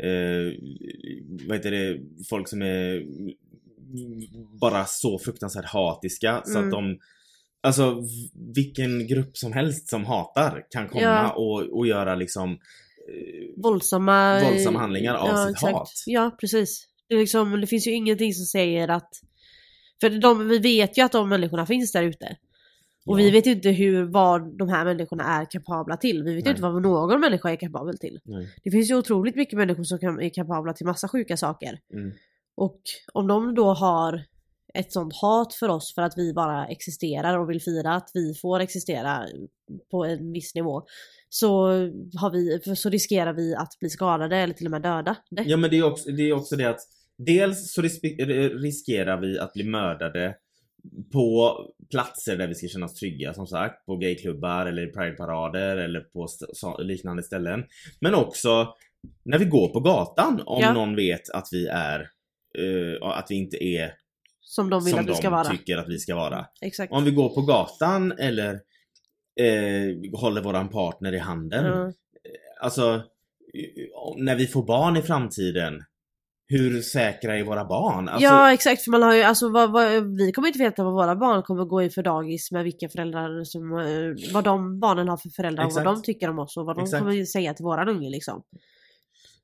eh, 0.00 0.52
vad 1.48 1.56
heter 1.56 1.70
det, 1.70 1.98
folk 2.30 2.48
som 2.48 2.62
är 2.62 3.02
bara 4.60 4.84
så 4.84 5.18
fruktansvärt 5.18 5.64
hatiska 5.64 6.42
så 6.44 6.58
Mm. 6.58 6.64
att 6.68 6.72
de 6.72 6.98
Alltså 7.60 8.02
vilken 8.54 9.06
grupp 9.06 9.36
som 9.36 9.52
helst 9.52 9.88
som 9.88 10.04
hatar 10.04 10.66
kan 10.70 10.88
komma 10.88 11.02
Ja. 11.02 11.30
och, 11.32 11.78
och 11.78 11.86
göra 11.86 12.14
liksom 12.14 12.50
eh, 12.52 13.37
Våldsamma... 13.62 14.40
Våldsamma 14.40 14.78
handlingar 14.78 15.14
av 15.14 15.46
sitt 15.46 15.62
hat. 15.62 15.92
Ja, 16.06 16.36
precis. 16.40 16.88
Det, 17.08 17.16
liksom, 17.16 17.60
det 17.60 17.66
finns 17.66 17.86
ju 17.86 17.92
ingenting 17.92 18.34
som 18.34 18.44
säger 18.44 18.88
att... 18.88 19.10
För 20.00 20.10
de, 20.10 20.48
vi 20.48 20.58
vet 20.58 20.98
ju 20.98 21.02
att 21.02 21.12
de 21.12 21.28
människorna 21.28 21.66
finns 21.66 21.92
där 21.92 22.02
ute. 22.02 22.36
Och 23.06 23.20
Ja. 23.20 23.24
vi 23.24 23.30
vet 23.30 23.46
ju 23.46 23.50
inte 23.50 23.70
hur, 23.70 24.04
vad 24.04 24.58
de 24.58 24.68
här 24.68 24.84
människorna 24.84 25.24
är 25.24 25.44
kapabla 25.44 25.96
till. 25.96 26.22
Vi 26.22 26.34
vet 26.34 26.46
ju 26.46 26.50
inte 26.50 26.62
vad 26.62 26.82
någon 26.82 27.20
människa 27.20 27.50
är 27.50 27.56
kapabel 27.56 27.98
till. 27.98 28.20
Nej. 28.24 28.48
Det 28.64 28.70
finns 28.70 28.90
ju 28.90 28.94
otroligt 28.94 29.36
mycket 29.36 29.58
människor 29.58 29.84
som 29.84 29.98
kan, 29.98 30.20
är 30.20 30.28
kapabla 30.28 30.72
till 30.72 30.86
massa 30.86 31.08
sjuka 31.08 31.36
saker. 31.36 31.78
Mm. 31.92 32.12
Och 32.56 32.80
om 33.12 33.26
de 33.26 33.54
då 33.54 33.74
har 33.74 34.24
ett 34.78 34.92
sånt 34.92 35.14
hat 35.16 35.54
för 35.54 35.68
oss 35.68 35.94
för 35.94 36.02
att 36.02 36.12
vi 36.16 36.32
bara 36.34 36.66
existerar 36.66 37.38
och 37.38 37.50
vill 37.50 37.62
fira 37.62 37.94
att 37.94 38.10
vi 38.14 38.34
får 38.34 38.60
existera 38.60 39.26
på 39.90 40.04
en 40.04 40.32
viss 40.32 40.54
nivå. 40.54 40.82
Så, 41.28 41.48
har 42.20 42.30
vi, 42.30 42.76
så 42.76 42.88
riskerar 42.88 43.32
vi 43.32 43.54
att 43.54 43.78
bli 43.80 43.90
skadade 43.90 44.36
eller 44.36 44.54
till 44.54 44.66
och 44.66 44.70
med 44.70 44.82
döda. 44.82 45.16
Ja 45.30 45.56
men 45.56 45.70
det 45.70 45.78
är 45.78 45.82
också 45.82 46.10
det, 46.10 46.22
är 46.22 46.32
också 46.32 46.56
det 46.56 46.64
att 46.64 46.80
Dels 47.26 47.72
så 47.72 47.82
riskerar 47.82 49.20
vi 49.20 49.38
att 49.38 49.52
bli 49.52 49.64
mördade 49.64 50.34
på 51.12 51.56
platser 51.90 52.36
där 52.36 52.48
vi 52.48 52.54
ska 52.54 52.68
känna 52.68 52.86
oss 52.86 52.94
trygga 52.94 53.34
som 53.34 53.46
sagt. 53.46 53.86
På 53.86 53.96
gayklubbar 53.96 54.66
eller 54.66 54.82
i 54.88 54.92
prideparader 54.92 55.76
eller 55.76 56.00
på 56.00 56.24
st- 56.24 56.82
liknande 56.82 57.22
ställen. 57.22 57.64
Men 58.00 58.14
också 58.14 58.74
när 59.24 59.38
vi 59.38 59.44
går 59.44 59.68
på 59.68 59.80
gatan 59.80 60.42
om 60.46 60.60
Ja. 60.62 60.72
någon 60.72 60.96
vet 60.96 61.30
att 61.30 61.48
vi 61.52 61.66
är 61.66 62.00
eh, 62.58 63.08
att 63.08 63.26
vi 63.30 63.34
inte 63.34 63.64
är 63.64 63.92
Som 64.50 64.70
de 64.70 64.84
vill 64.84 64.90
som 64.92 65.00
att 65.00 65.10
vi 65.10 65.14
ska 65.14 65.22
de 65.22 65.30
vara. 65.30 65.44
tycker 65.44 65.76
att 65.76 65.88
vi 65.88 65.98
ska 65.98 66.14
vara. 66.14 66.46
Exakt. 66.60 66.92
Om 66.92 67.04
vi 67.04 67.10
går 67.10 67.28
på 67.28 67.42
gatan 67.42 68.12
eller 68.12 68.52
eh, 69.40 70.20
håller 70.20 70.42
våran 70.42 70.68
partner 70.68 71.12
i 71.14 71.18
handen. 71.18 71.64
Ja. 71.64 71.92
Alltså, 72.60 73.02
när 74.16 74.36
vi 74.36 74.46
får 74.46 74.62
barn 74.62 74.96
i 74.96 75.02
framtiden, 75.02 75.84
hur 76.48 76.82
säkra 76.82 77.38
är 77.38 77.44
våra 77.44 77.64
barn? 77.64 78.08
Alltså, 78.08 78.24
ja 78.24 78.52
exakt, 78.52 78.82
för 78.82 78.90
man 78.90 79.02
har 79.02 79.14
ju, 79.14 79.22
alltså, 79.22 79.48
vad, 79.48 79.72
vad, 79.72 80.16
vi 80.16 80.32
kommer 80.32 80.48
inte 80.48 80.58
veta 80.58 80.84
vad 80.84 80.92
våra 80.92 81.16
barn 81.16 81.42
kommer 81.42 81.64
gå 81.64 81.82
i 81.82 81.90
för 81.90 82.02
dagis 82.02 82.52
med 82.52 82.64
vilka 82.64 82.88
föräldrar 82.88 83.44
som, 83.44 83.78
eh, 83.78 84.32
vad 84.34 84.44
de 84.44 84.80
barnen 84.80 85.08
har 85.08 85.16
för 85.16 85.28
föräldrar 85.28 85.64
och 85.64 85.68
Exakt. 85.70 85.86
vad 85.86 85.94
de 85.94 86.02
tycker 86.02 86.30
om 86.30 86.38
oss 86.38 86.56
och 86.56 86.66
vad 86.66 86.76
de 86.76 86.82
Exakt. 86.84 87.02
kommer 87.02 87.24
säga 87.24 87.54
till 87.54 87.64
våran 87.64 87.88
unge 87.88 88.10
liksom. 88.10 88.42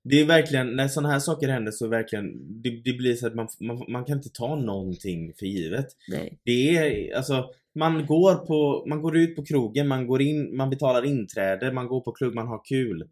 Det 0.04 0.20
är 0.20 0.24
verkligen, 0.26 0.76
när 0.76 0.88
sådana 0.88 1.12
här 1.12 1.18
saker 1.20 1.48
händer 1.48 1.72
så 1.72 1.88
verkligen, 1.88 2.32
det, 2.62 2.70
det 2.84 2.92
blir 2.92 3.14
så 3.14 3.26
att 3.26 3.34
man, 3.34 3.48
man, 3.60 3.84
man 3.88 4.04
kan 4.04 4.16
inte 4.16 4.30
ta 4.30 4.56
någonting 4.56 5.32
för 5.38 5.46
givet. 5.46 5.86
Nej. 6.08 6.38
Det 6.44 6.76
är, 6.76 7.16
alltså, 7.16 7.50
man 7.74 8.06
går 8.06 8.34
på, 8.34 8.84
man 8.88 9.02
går 9.02 9.16
ut 9.16 9.36
på 9.36 9.44
krogen, 9.44 9.88
man 9.88 10.06
går 10.06 10.22
in, 10.22 10.56
man 10.56 10.70
betalar 10.70 11.04
inträde, 11.04 11.72
man 11.72 11.86
går 11.86 12.00
på 12.00 12.12
klubb, 12.12 12.34
man 12.34 12.46
har 12.48 12.64
kul. 12.64 13.08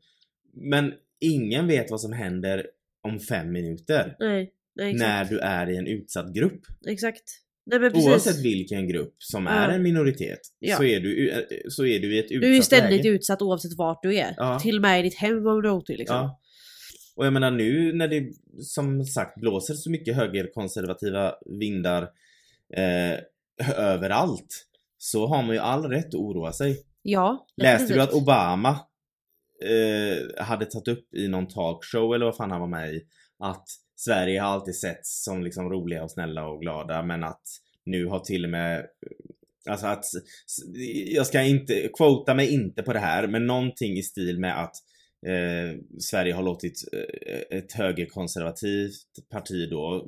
Men 0.54 0.92
ingen 1.20 1.66
vet 1.66 1.90
vad 1.90 2.00
som 2.00 2.12
händer 2.12 2.66
om 3.08 3.20
fem 3.20 3.52
minuter. 3.52 4.16
Nej. 4.18 4.52
Nej 4.76 4.90
exakt. 4.94 5.08
när 5.08 5.24
du 5.24 5.38
är 5.38 5.70
i 5.70 5.76
en 5.76 5.86
utsatt 5.86 6.34
grupp. 6.34 6.60
Exakt. 6.88 7.22
Nej. 7.66 7.90
Oavsett 7.94 8.44
vilken 8.44 8.88
grupp 8.88 9.14
som 9.18 9.44
Ja. 9.46 9.50
är 9.52 9.68
en 9.68 9.82
minoritet 9.82 10.40
Ja. 10.58 10.76
så, 10.76 10.84
är 10.84 11.00
du, 11.00 11.32
så 11.68 11.86
är 11.86 11.98
du 12.00 12.14
i 12.14 12.18
ett 12.18 12.24
utsatt 12.24 12.40
Du 12.40 12.46
är 12.50 12.54
ju 12.56 12.62
ständigt 12.62 13.04
läge. 13.04 13.08
utsatt 13.08 13.42
oavsett 13.42 13.76
vart 13.78 14.02
du 14.02 14.16
är. 14.16 14.34
Ja. 14.36 14.58
Till 14.60 14.76
och 14.76 14.82
med 14.82 15.00
i 15.00 15.02
ditt 15.02 15.14
hem 15.14 15.46
om 15.46 15.62
du 15.62 15.68
har 15.68 15.76
otur 15.76 15.96
liksom. 15.96 16.16
Ja. 16.16 16.38
Och 17.16 17.26
jag 17.26 17.32
menar 17.32 17.50
nu 17.50 17.92
när 17.92 18.08
det 18.08 18.32
som 18.60 19.04
sagt 19.04 19.40
blåser 19.40 19.74
så 19.74 19.90
mycket 19.90 20.16
högerkonservativa 20.16 21.34
vindar 21.46 22.02
eh, 22.76 23.18
överallt 23.76 24.66
så 24.98 25.26
har 25.26 25.42
man 25.42 25.54
ju 25.54 25.58
all 25.58 25.84
rätt 25.84 26.06
att 26.06 26.14
oroa 26.14 26.52
sig. 26.52 26.82
Ja, 27.02 27.46
Läste 27.56 27.94
du 27.94 28.02
att 28.02 28.12
Obama 28.12 28.70
eh, 29.64 30.44
hade 30.44 30.66
tagit 30.66 30.88
upp 30.88 31.14
i 31.14 31.28
någon 31.28 31.48
talkshow 31.48 32.14
eller 32.14 32.26
vad 32.26 32.36
fan 32.36 32.50
han 32.50 32.60
var 32.60 32.68
med 32.68 32.94
i 32.94 33.02
att 33.38 33.64
Sverige 33.96 34.40
har 34.40 34.48
alltid 34.48 34.76
setts 34.76 35.24
som 35.24 35.42
liksom 35.42 35.70
roliga 35.70 36.02
och 36.02 36.10
snälla 36.10 36.46
och 36.46 36.60
glada 36.60 37.02
men 37.02 37.24
att 37.24 37.42
nu 37.84 38.06
har 38.06 38.20
till 38.20 38.44
och 38.44 38.50
med 38.50 38.86
Alltså 39.70 39.86
att, 39.86 40.04
jag 41.06 41.26
ska 41.26 41.42
inte, 41.42 41.88
quota 41.98 42.34
mig 42.34 42.54
inte 42.54 42.82
på 42.82 42.92
det 42.92 42.98
här, 42.98 43.26
men 43.26 43.46
någonting 43.46 43.98
i 43.98 44.02
stil 44.02 44.38
med 44.38 44.62
att 44.62 44.74
eh, 45.26 45.78
Sverige 45.98 46.32
har 46.34 46.42
låtit 46.42 46.84
eh, 46.92 47.58
ett 47.58 47.72
högerkonservativt 47.72 49.28
parti 49.30 49.70
då 49.70 50.06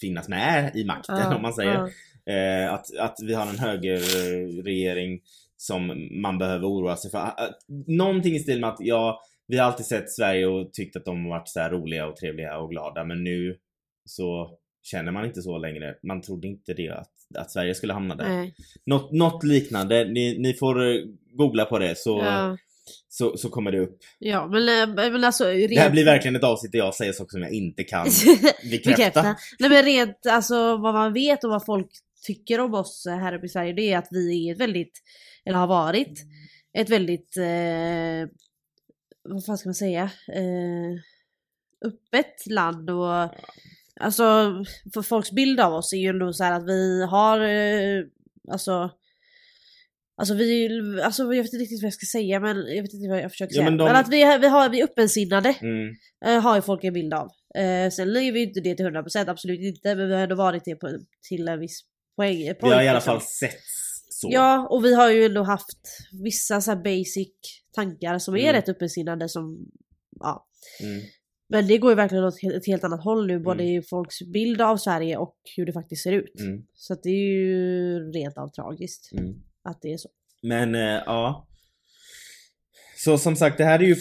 finnas 0.00 0.28
med 0.28 0.76
i 0.76 0.84
makten 0.84 1.16
Ja, 1.18 1.36
om 1.36 1.42
man 1.42 1.52
säger. 1.52 1.72
ja. 1.74 1.88
Eh, 2.32 2.72
att, 2.72 2.96
att 2.98 3.16
vi 3.22 3.34
har 3.34 3.46
en 3.46 3.58
högerregering 3.58 5.20
som 5.56 6.08
man 6.22 6.38
behöver 6.38 6.66
oroa 6.66 6.96
sig 6.96 7.10
för. 7.10 7.18
Ah, 7.18 7.50
Någonting 7.86 8.34
i 8.34 8.38
stil 8.38 8.60
med 8.60 8.70
att 8.70 8.76
ja, 8.80 9.20
vi 9.46 9.58
har 9.58 9.66
alltid 9.66 9.86
sett 9.86 10.10
Sverige 10.10 10.46
och 10.46 10.72
tyckt 10.72 10.96
att 10.96 11.04
de 11.04 11.22
har 11.24 11.30
varit 11.30 11.48
så 11.48 11.60
här 11.60 11.70
roliga 11.70 12.06
och 12.06 12.16
trevliga 12.16 12.58
och 12.58 12.70
glada 12.70 13.04
men 13.04 13.24
nu 13.24 13.56
så 14.04 14.58
känner 14.82 15.12
man 15.12 15.24
inte 15.24 15.42
så 15.42 15.58
längre. 15.58 15.94
Man 16.02 16.20
trodde 16.22 16.48
inte 16.48 16.74
det 16.74 16.88
att, 16.88 17.10
att 17.38 17.50
Sverige 17.50 17.74
skulle 17.74 17.92
hamna 17.92 18.14
där. 18.14 18.28
Nej. 18.28 18.54
Något, 18.86 19.12
något 19.12 19.44
liknande, 19.44 20.04
ni, 20.04 20.38
ni 20.38 20.54
får 20.54 20.86
eh, 20.86 21.00
googla 21.32 21.64
på 21.64 21.78
det 21.78 21.98
så, 21.98 22.18
Ja. 22.24 22.56
Så, 23.08 23.36
så 23.36 23.48
kommer 23.48 23.72
det 23.72 23.80
upp. 23.80 23.98
ja 24.18 24.46
men, 24.46 24.68
eh, 24.68 25.10
men 25.12 25.24
alltså 25.24 25.44
rent... 25.44 25.70
Det 25.70 25.80
här 25.80 25.90
blir 25.90 26.04
verkligen 26.04 26.36
ett 26.36 26.44
avsnitt 26.44 26.72
där 26.72 26.78
jag 26.78 26.94
säger 26.94 27.12
saker 27.12 27.30
som 27.30 27.42
jag 27.42 27.52
inte 27.52 27.84
kan 27.84 28.04
bekräfta. 28.70 28.90
bekräfta. 28.90 29.22
Nej 29.58 29.70
men 29.70 29.82
rent 29.82 30.26
alltså 30.26 30.76
vad 30.76 30.94
man 30.94 31.12
vet 31.12 31.44
och 31.44 31.50
vad 31.50 31.64
folk 31.64 31.90
tycker 32.26 32.60
om 32.60 32.74
oss 32.74 33.06
här 33.08 33.34
uppe 33.34 33.46
i 33.46 33.48
Sverige 33.48 33.72
det 33.72 33.92
är 33.92 33.98
att 33.98 34.08
vi 34.10 34.48
är 34.48 34.54
ett 34.54 34.60
väldigt, 34.60 35.02
eller 35.44 35.58
har 35.58 35.66
varit, 35.66 36.20
ett 36.78 36.90
väldigt, 36.90 37.36
eh, 37.36 38.28
vad 39.22 39.44
fan 39.44 39.58
ska 39.58 39.68
man 39.68 39.74
säga, 39.74 40.10
eh, 40.32 41.00
öppet 41.84 42.46
land 42.46 42.90
och 42.90 43.30
alltså 44.00 44.24
för 44.94 45.02
folks 45.02 45.30
bild 45.30 45.60
av 45.60 45.74
oss 45.74 45.92
är 45.92 45.96
ju 45.96 46.08
ändå 46.08 46.32
så 46.32 46.44
här 46.44 46.52
att 46.52 46.66
vi 46.66 47.04
har, 47.04 47.40
eh, 47.40 48.04
alltså 48.52 48.90
Alltså 50.18 50.34
vi, 50.34 50.68
alltså 51.04 51.22
jag 51.22 51.28
vet 51.42 51.52
inte 51.52 51.56
riktigt 51.56 51.82
vad 51.82 51.86
jag 51.86 51.94
ska 51.94 52.06
säga 52.18 52.40
men 52.40 52.56
jag 52.56 52.82
vet 52.82 52.94
inte 52.94 53.08
vad 53.08 53.18
jag 53.20 53.30
försöker 53.30 53.54
Ja, 53.54 53.60
säga. 53.60 53.70
men 53.70 53.76
Men, 53.76 53.94
de- 53.94 54.00
att 54.00 54.08
vi, 54.08 54.38
vi, 54.40 54.48
har, 54.48 54.68
vi 54.68 54.80
är 54.80 54.84
öppensinnade 54.84 55.54
Mm. 55.62 55.94
eh, 56.26 56.42
har 56.42 56.56
ju 56.56 56.62
folk 56.62 56.84
en 56.84 56.92
bild 56.92 57.14
av. 57.14 57.28
Eh, 57.54 57.90
sen 57.90 58.16
är 58.16 58.32
vi 58.32 58.42
inte 58.42 58.60
det 58.60 58.74
till 58.74 58.86
100% 58.86 59.28
absolut 59.30 59.60
inte 59.60 59.94
men 59.94 60.08
vi 60.08 60.14
har 60.14 60.20
ändå 60.22 60.34
varit 60.36 60.64
det 60.64 60.74
på, 60.76 60.98
till 61.28 61.48
en 61.48 61.60
viss 61.60 61.80
poäng. 62.16 62.36
Vi 62.38 62.48
har 62.60 62.82
i 62.82 62.88
alla 62.88 62.98
liksom. 62.98 63.12
fall 63.12 63.20
sett 63.22 63.56
så. 64.10 64.28
Ja 64.32 64.68
och 64.70 64.84
vi 64.84 64.94
har 64.94 65.10
ju 65.10 65.24
ändå 65.24 65.42
haft 65.42 65.76
vissa 66.24 66.60
så 66.60 66.76
basic 66.76 67.28
tankar 67.74 68.18
som 68.18 68.34
är 68.34 68.38
Mm. 68.40 68.52
rätt 68.52 68.68
öppensinnade 68.68 69.28
som 69.28 69.58
ja. 70.20 70.46
Mm. 70.82 71.02
Men 71.48 71.66
det 71.66 71.78
går 71.78 71.90
ju 71.90 71.94
verkligen 71.96 72.24
åt 72.24 72.34
ett 72.54 72.66
helt 72.66 72.84
annat 72.84 73.04
håll 73.04 73.26
nu 73.26 73.38
både 73.38 73.62
Mm. 73.64 73.76
i 73.76 73.82
folks 73.82 74.22
bild 74.32 74.60
av 74.60 74.76
Sverige 74.76 75.16
och 75.16 75.36
hur 75.56 75.66
det 75.66 75.72
faktiskt 75.72 76.02
ser 76.02 76.12
ut. 76.12 76.40
Mm. 76.40 76.62
Så 76.74 76.92
att 76.92 77.02
det 77.02 77.08
är 77.10 77.32
ju 77.32 77.98
rent 78.12 78.38
av 78.38 78.48
tragiskt. 78.48 79.10
Att 79.66 79.82
det 79.82 79.92
är 79.92 79.96
så. 79.96 80.08
Men 80.42 80.74
eh, 80.74 81.02
ja. 81.06 81.46
Så 82.96 83.18
som 83.18 83.36
sagt, 83.36 83.58
det 83.58 83.64
här 83.64 83.78
är 83.78 83.84
ju 83.84 83.96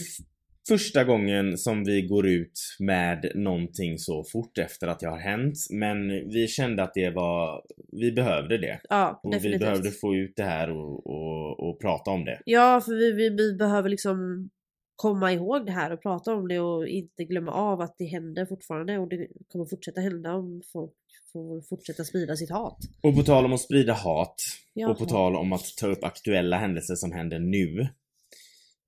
första 0.68 1.04
gången 1.04 1.58
som 1.58 1.84
vi 1.84 2.02
går 2.02 2.28
ut 2.28 2.60
med 2.80 3.32
någonting 3.36 3.98
så 3.98 4.24
fort 4.24 4.58
efter 4.58 4.88
att 4.88 5.00
det 5.00 5.08
har 5.08 5.20
hänt. 5.20 5.56
Men 5.70 6.08
vi 6.08 6.48
kände 6.48 6.84
att 6.84 6.94
det 6.94 7.10
var, 7.10 7.62
vi 7.92 8.12
behövde 8.12 8.58
det. 8.58 8.80
Ja 8.90 9.20
Och 9.24 9.34
vi 9.34 9.38
definitivt. 9.38 9.60
behövde 9.60 9.92
få 9.92 10.16
ut 10.16 10.34
det 10.36 10.44
här 10.44 10.72
och, 10.72 11.08
och, 11.08 11.70
och 11.70 11.82
prata 11.82 12.12
om 12.12 12.26
det. 12.26 12.42
Ja, 12.46 12.82
för 12.82 12.94
vi, 12.96 13.12
vi, 13.12 13.30
vi 13.30 13.54
behöver 13.54 13.90
liksom 13.90 14.50
komma 14.96 15.34
ihåg 15.34 15.66
det 15.66 15.72
här 15.72 15.94
och 15.94 16.02
prata 16.02 16.34
om 16.34 16.48
det 16.48 16.60
och 16.60 16.88
inte 16.88 17.24
glömma 17.24 17.52
av 17.52 17.82
att 17.82 17.96
det 17.98 18.06
händer 18.06 18.46
fortfarande 18.46 18.98
och 18.98 19.10
det 19.10 19.28
kommer 19.48 19.66
fortsätta 19.66 20.02
hända 20.02 20.34
om 20.34 20.62
folk 20.74 20.94
får 21.36 21.62
fortsätta 21.62 22.04
sprida 22.04 22.36
sitt 22.36 22.50
hat. 22.52 22.78
Och 23.02 23.16
på 23.16 23.24
tal 23.24 23.46
om 23.46 23.54
att 23.54 23.62
sprida 23.62 23.94
hat 23.94 24.36
Jaha. 24.74 24.92
och 24.92 24.98
på 24.98 25.06
tal 25.06 25.36
om 25.36 25.54
att 25.54 25.66
ta 25.78 25.88
upp 25.88 26.04
aktuella 26.04 26.58
händelser 26.58 26.96
som 26.96 27.12
händer 27.12 27.40
nu. 27.40 27.88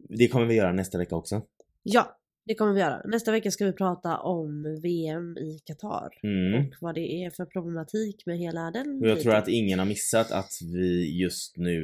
Det 0.10 0.28
kommer 0.28 0.46
vi 0.46 0.56
göra 0.56 0.74
nästa 0.74 0.98
vecka 0.98 1.16
också. 1.16 1.42
Ja, 1.84 2.18
det 2.46 2.56
kommer 2.56 2.74
vi 2.74 2.80
göra. 2.80 3.02
Nästa 3.06 3.32
vecka 3.32 3.52
ska 3.52 3.66
vi 3.66 3.74
prata 3.74 4.18
om 4.18 4.80
VM 4.84 5.38
i 5.38 5.60
Qatar 5.66 6.10
Mm. 6.24 6.66
och 6.68 6.74
vad 6.82 6.96
det 6.96 7.24
är 7.24 7.30
för 7.30 7.46
problematik 7.46 8.26
med 8.26 8.38
hela 8.38 8.72
den 8.72 9.02
Och 9.02 9.08
jag 9.08 9.22
tror 9.22 9.36
att 9.36 9.48
ingen 9.48 9.80
har 9.80 9.86
missat 9.86 10.32
att 10.32 10.52
vi 10.74 11.20
just 11.22 11.58
nu 11.58 11.78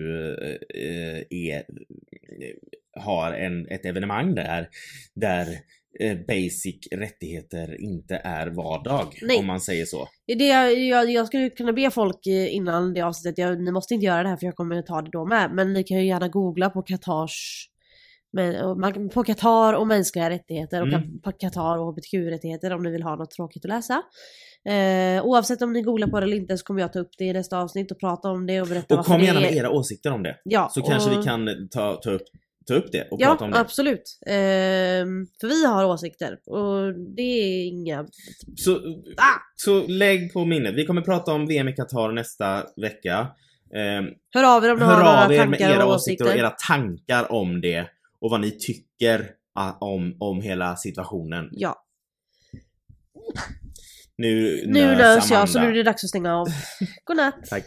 eh, 0.76 1.24
är, 1.30 1.64
har 3.00 3.34
en, 3.34 3.68
ett 3.68 3.86
evenemang 3.86 4.36
där, 4.36 4.70
där 5.14 5.42
eh, 5.42 5.58
basic 6.28 6.88
rättigheter 6.92 7.82
inte 7.82 8.16
är 8.16 8.48
vardag. 8.48 9.20
Nej. 9.22 9.38
Om 9.40 9.46
man 9.48 9.60
säger 9.62 9.86
så. 9.86 10.08
Det, 10.28 10.48
jag, 10.48 10.80
jag, 10.80 11.12
jag 11.12 11.28
skulle 11.28 11.50
kunna 11.50 11.74
be 11.74 11.92
folk 11.92 12.28
eh, 12.28 12.56
innan 12.56 12.94
det 12.94 13.02
avsnittet, 13.02 13.38
jag, 13.38 13.62
ni 13.62 13.72
måste 13.72 13.94
inte 13.94 14.06
göra 14.06 14.24
det 14.24 14.30
här 14.30 14.38
för 14.38 14.46
jag 14.46 14.56
kommer 14.56 14.82
ta 14.82 15.02
det 15.02 15.10
då 15.12 15.26
med, 15.26 15.52
men 15.54 15.74
ni 15.74 15.84
kan 15.84 15.98
ju 15.98 16.06
gärna 16.08 16.28
googla 16.28 16.70
på 16.70 16.82
Qatars 16.82 17.68
men, 18.36 19.10
på 19.10 19.24
Qatar 19.24 19.74
och 19.74 19.88
mänskliga 19.88 20.30
rättigheter 20.30 20.82
och 20.82 20.88
Mm. 20.88 21.22
på 21.22 21.32
Qatar 21.32 21.78
och 21.78 21.88
hbtq-rättigheter 21.94 22.74
om 22.74 22.84
ni 22.84 22.92
vill 22.92 23.04
ha 23.04 23.16
något 23.16 23.32
tråkigt 23.32 23.66
att 23.66 23.70
läsa. 23.70 24.02
Eh, 24.70 25.24
oavsett 25.26 25.62
om 25.62 25.74
ni 25.74 25.82
googlar 25.82 26.08
på 26.08 26.20
det 26.20 26.26
eller 26.26 26.38
inte 26.38 26.58
så 26.58 26.66
kommer 26.66 26.82
jag 26.82 26.94
ta 26.94 27.00
upp 27.00 27.12
det 27.18 27.26
i 27.26 27.34
nästa 27.34 27.58
avsnitt 27.62 27.92
och 27.92 28.00
prata 28.00 28.30
om 28.30 28.46
det 28.48 28.62
och 28.62 28.68
berätta 28.68 29.00
Och 29.00 29.06
kom 29.06 29.22
gärna 29.22 29.40
är... 29.40 29.44
med 29.44 29.54
era 29.56 29.70
åsikter 29.70 30.12
om 30.12 30.24
det. 30.24 30.38
Ja, 30.44 30.70
Så 30.74 30.82
kanske 30.82 31.12
och- 31.12 31.20
vi 31.20 31.24
kan 31.24 31.50
ta, 31.72 31.96
ta, 31.96 32.12
upp, 32.12 32.22
ta 32.66 32.74
upp 32.74 32.92
det 32.92 33.08
och 33.12 33.22
Ja, 33.22 33.28
prata 33.28 33.46
om 33.46 33.52
det. 33.52 33.60
absolut. 33.60 34.20
Ehm, 34.26 35.28
för 35.42 35.48
vi 35.48 35.66
har 35.66 35.86
åsikter 35.86 36.40
och 36.46 36.94
det 37.16 37.22
är 37.22 37.66
inga... 37.68 38.06
Så, 38.56 38.76
Ah! 39.18 39.40
så 39.56 39.88
lägg 39.88 40.34
på 40.34 40.46
minnet. 40.46 40.76
Vi 40.76 40.86
kommer 40.86 41.02
prata 41.02 41.34
om 41.34 41.48
VM 41.48 41.68
i 41.68 41.74
Qatar 41.74 42.12
nästa 42.12 42.64
vecka. 42.82 43.28
Ehm, 43.76 44.06
Hör 44.34 44.58
av 44.58 44.66
er 44.66 44.72
om 44.72 44.80
ni 44.80 44.86
har 44.86 44.98
några 45.04 45.36
er 45.36 45.48
med 45.48 45.60
tankar 45.60 45.76
era 45.76 45.86
och 45.86 45.94
åsikter 45.94 46.26
och 46.26 46.36
era 46.38 46.50
tankar 46.50 47.32
om 47.32 47.62
det 47.62 47.86
och 48.22 48.30
vad 48.32 48.42
ni 48.42 48.52
tycker 48.52 49.30
ah, 49.54 49.72
om, 49.80 50.16
om 50.20 50.42
hela 50.42 50.76
situationen. 50.76 51.50
Ja, 51.52 51.80
Nu, 54.16 54.64
nu 54.68 54.86
nös 54.96 55.32
jag 55.32 55.50
så 55.50 55.60
nu 55.60 55.68
är 55.68 55.74
det 55.74 55.84
dags 55.84 56.04
att 56.04 56.10
stänga 56.10 56.36
av. 56.36 56.48
Godnatt! 57.06 57.36
Tack. 57.50 57.64